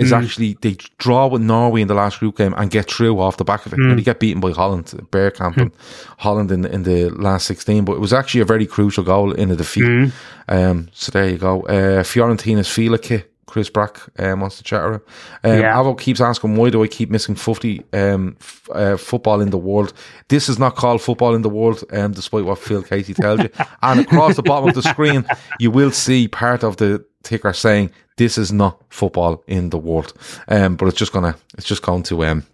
[0.00, 0.04] Mm.
[0.04, 3.36] is actually they draw with Norway in the last group game and get through off
[3.36, 3.78] the back of it.
[3.78, 3.88] Mm.
[3.88, 5.70] Now, They get beaten by Holland, Bergkamp, and
[6.18, 7.84] Holland in the, in the last sixteen.
[7.84, 9.84] But it was actually a very crucial goal in the defeat.
[9.84, 10.12] Mm.
[10.48, 11.62] Um, so there you go.
[11.62, 12.98] Uh, Fiorentina's Fila.
[13.46, 15.00] Chris Brack um, wants to chat around.
[15.42, 15.74] Um, Yeah.
[15.74, 19.58] Avo keeps asking, why do I keep missing 50 um, f- uh, football in the
[19.58, 19.92] world?
[20.28, 23.50] This is not called football in the world, um, despite what Phil Casey tells you.
[23.82, 25.26] and across the bottom of the screen,
[25.58, 30.12] you will see part of the ticker saying, this is not football in the world.
[30.48, 32.46] Um, but it's just gonna, it's just going to, um,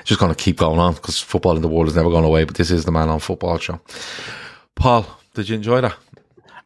[0.00, 2.24] it's just going to keep going on because football in the world is never going
[2.24, 2.44] away.
[2.44, 3.80] But this is the Man on Football show.
[4.74, 5.96] Paul, did you enjoy that?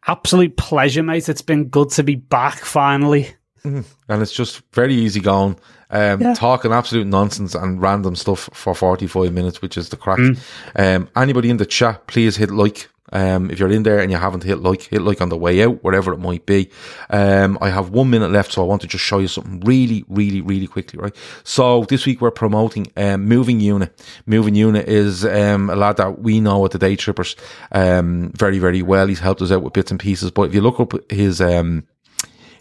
[0.07, 1.29] Absolute pleasure, mate.
[1.29, 3.35] It's been good to be back finally.
[3.65, 5.57] and it's just very easy going.
[5.91, 6.35] Um, Yeah.
[6.35, 10.19] talking absolute nonsense and random stuff for 45 minutes, which is the crack.
[10.19, 10.39] Mm.
[10.77, 12.89] Um, anybody in the chat, please hit like.
[13.13, 15.63] Um, if you're in there and you haven't hit like, hit like on the way
[15.63, 16.71] out, wherever it might be.
[17.11, 20.05] Um, I have one minute left, so I want to just show you something really,
[20.09, 21.15] really, really quickly, right?
[21.45, 23.93] So this week we're promoting, um, Moving Unit.
[24.27, 27.37] Moving Unit is, um, a lad that we know at the Day Trippers,
[27.73, 29.07] um, very, very well.
[29.07, 31.85] He's helped us out with bits and pieces, but if you look up his, um,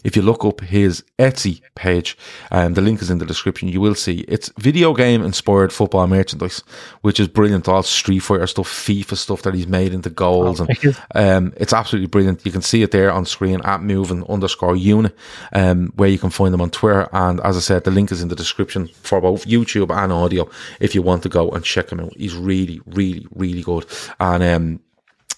[0.04, 2.16] if you look up his Etsy page,
[2.52, 6.06] um, the link is in the description, you will see it's video game inspired football
[6.06, 6.62] merchandise,
[7.00, 7.66] which is brilliant.
[7.66, 10.60] All Street Fighter stuff, FIFA stuff that he's made into goals.
[10.60, 12.44] Oh, and um, it's absolutely brilliant.
[12.44, 15.16] You can see it there on screen at moving underscore unit,
[15.52, 17.08] um, where you can find them on Twitter.
[17.12, 20.48] And as I said, the link is in the description for both YouTube and audio
[20.80, 22.14] if you want to go and check him out.
[22.16, 23.86] He's really, really, really good.
[24.20, 24.80] And, um,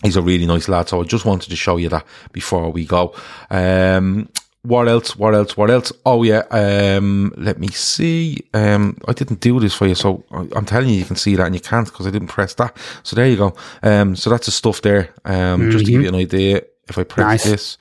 [0.02, 0.88] he's a really nice lad.
[0.88, 3.14] So I just wanted to show you that before we go.
[3.50, 4.28] Um,
[4.66, 5.16] what else?
[5.16, 5.56] What else?
[5.56, 5.92] What else?
[6.04, 6.42] Oh yeah.
[6.50, 8.38] Um, let me see.
[8.54, 11.46] Um, I didn't do this for you, so I'm telling you, you can see that,
[11.46, 12.76] and you can't because I didn't press that.
[13.02, 13.54] So there you go.
[13.82, 15.14] Um, so that's the stuff there.
[15.24, 17.44] Um, just to give you an idea, if I press Nice.
[17.44, 17.78] this,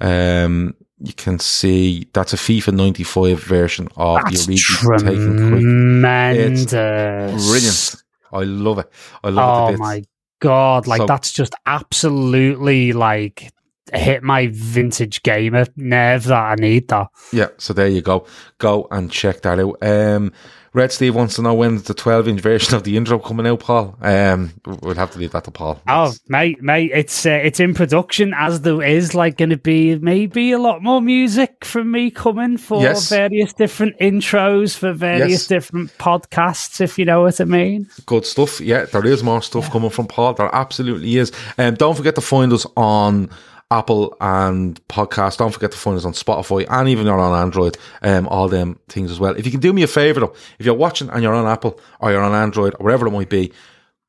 [0.00, 5.60] um, you can see that's a FIFA 95 version of That's the Origi taken quick.
[5.60, 6.70] tremendous.
[6.70, 8.02] Brilliant.
[8.32, 8.90] I love it.
[9.22, 9.78] I love oh it.
[9.78, 10.02] my
[10.40, 10.86] god!
[10.86, 13.50] Like So- that's just absolutely like
[13.96, 16.88] hit my vintage gamer nerve that I need.
[16.88, 18.26] That Yeah, so there you go.
[18.58, 19.76] Go and check that out.
[19.82, 20.32] Um,
[20.72, 23.60] Red Steve wants to know when's the 12 inch version of the intro coming out,
[23.60, 23.96] Paul.
[24.02, 25.80] Um, we'll have to leave that to Paul.
[25.86, 29.96] oh mate, mate, it's uh, it's in production as there is like going to be
[30.00, 33.08] maybe a lot more music from me coming for Yes.
[33.08, 35.46] various different intros for various Yes.
[35.46, 37.88] different podcasts, if you know what I mean.
[38.06, 38.60] Good stuff.
[38.60, 40.34] Yeah, there is more stuff coming from Paul.
[40.34, 41.30] There absolutely is.
[41.56, 43.30] And um, don't forget to find us on
[43.74, 45.38] Apple and podcast.
[45.38, 47.76] Don't forget to find us on Spotify and even on Android.
[48.02, 49.34] Um, all them things as well.
[49.36, 51.80] If you can do me a favor though, if you're watching and you're on Apple
[51.98, 53.52] or you're on Android or wherever it might be,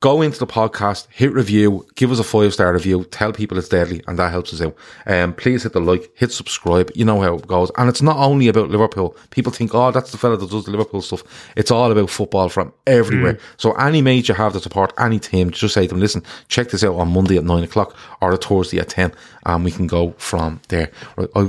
[0.05, 3.69] go into the podcast, hit review, give us a five star review, tell people it's
[3.69, 4.75] deadly, and that helps us out.
[5.07, 6.91] Um, please hit the like, hit subscribe.
[6.93, 7.71] You know how it goes.
[7.77, 9.17] And it's not only about Liverpool.
[9.31, 11.23] People think, oh, that's the fella that does the Liverpool stuff.
[11.55, 13.39] It's all about football from everywhere.
[13.57, 16.69] So any mate you have to support any team, just say to them, listen, check
[16.69, 19.11] this out on Monday at nine o'clock or a Thursday at 10,
[19.45, 20.91] and we can go from there.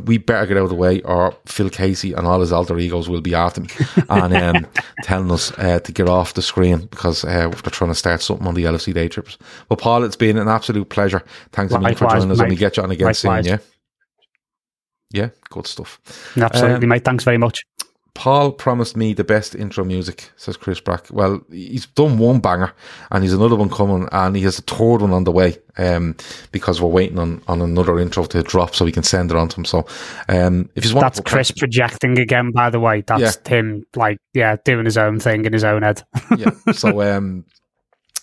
[0.04, 3.08] We better get out of the way, or Phil Casey and all his alter egos
[3.08, 3.68] will be after me
[4.08, 4.66] and um,
[5.02, 8.46] telling us uh, to get off the screen because uh, they're trying to start something
[8.46, 9.38] on the LFC Day trips.
[9.68, 11.22] But Paul, it's been an absolute pleasure.
[11.52, 13.44] Thanks a for joining us, and we get you on again soon.
[13.44, 13.58] Yeah,
[15.10, 16.00] yeah, good stuff.
[16.36, 17.04] Absolutely, Um, mate.
[17.04, 17.64] Thanks very much.
[18.16, 21.06] Paul promised me the best intro music, says Chris Brack.
[21.10, 22.72] Well, he's done one banger
[23.10, 26.16] and he's another one coming and he has a third one on the way um,
[26.50, 29.48] because we're waiting on, on another intro to drop so we can send it on
[29.50, 29.64] to him.
[29.66, 29.86] So
[30.30, 33.02] um, if just That's to Chris projecting again, by the way.
[33.02, 36.02] That's him, like, yeah, doing his own thing in his own head.
[36.38, 36.50] yeah.
[36.72, 37.44] So um,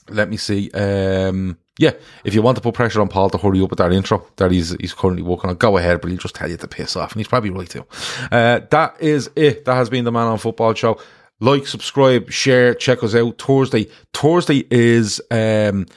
[0.10, 0.72] let me see.
[0.72, 1.92] Um, yeah,
[2.24, 4.52] if you want to put pressure on Paul to hurry up with that intro that
[4.52, 7.14] he's he's currently working on, go ahead, but he'll just tell you to piss off,
[7.14, 7.86] and he's probably right too.
[8.32, 9.66] Uh, that is it.
[9.66, 11.00] That has been the Man on Football show.
[11.40, 13.42] Like, subscribe, share, check us out.
[13.42, 15.88] Thursday, Thursday is um,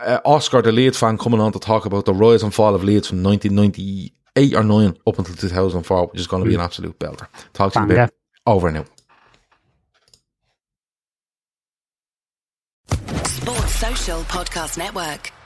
[0.00, 2.82] uh, Oscar, the Leeds fan, coming on to talk about the rise and fall of
[2.82, 6.98] Leeds from 1998 or 9 up until 2004, which is going to be an absolute
[6.98, 7.28] belter.
[7.52, 8.14] Talk to you a bit.
[8.46, 8.99] Over and Sports
[14.24, 15.39] Podcast Network.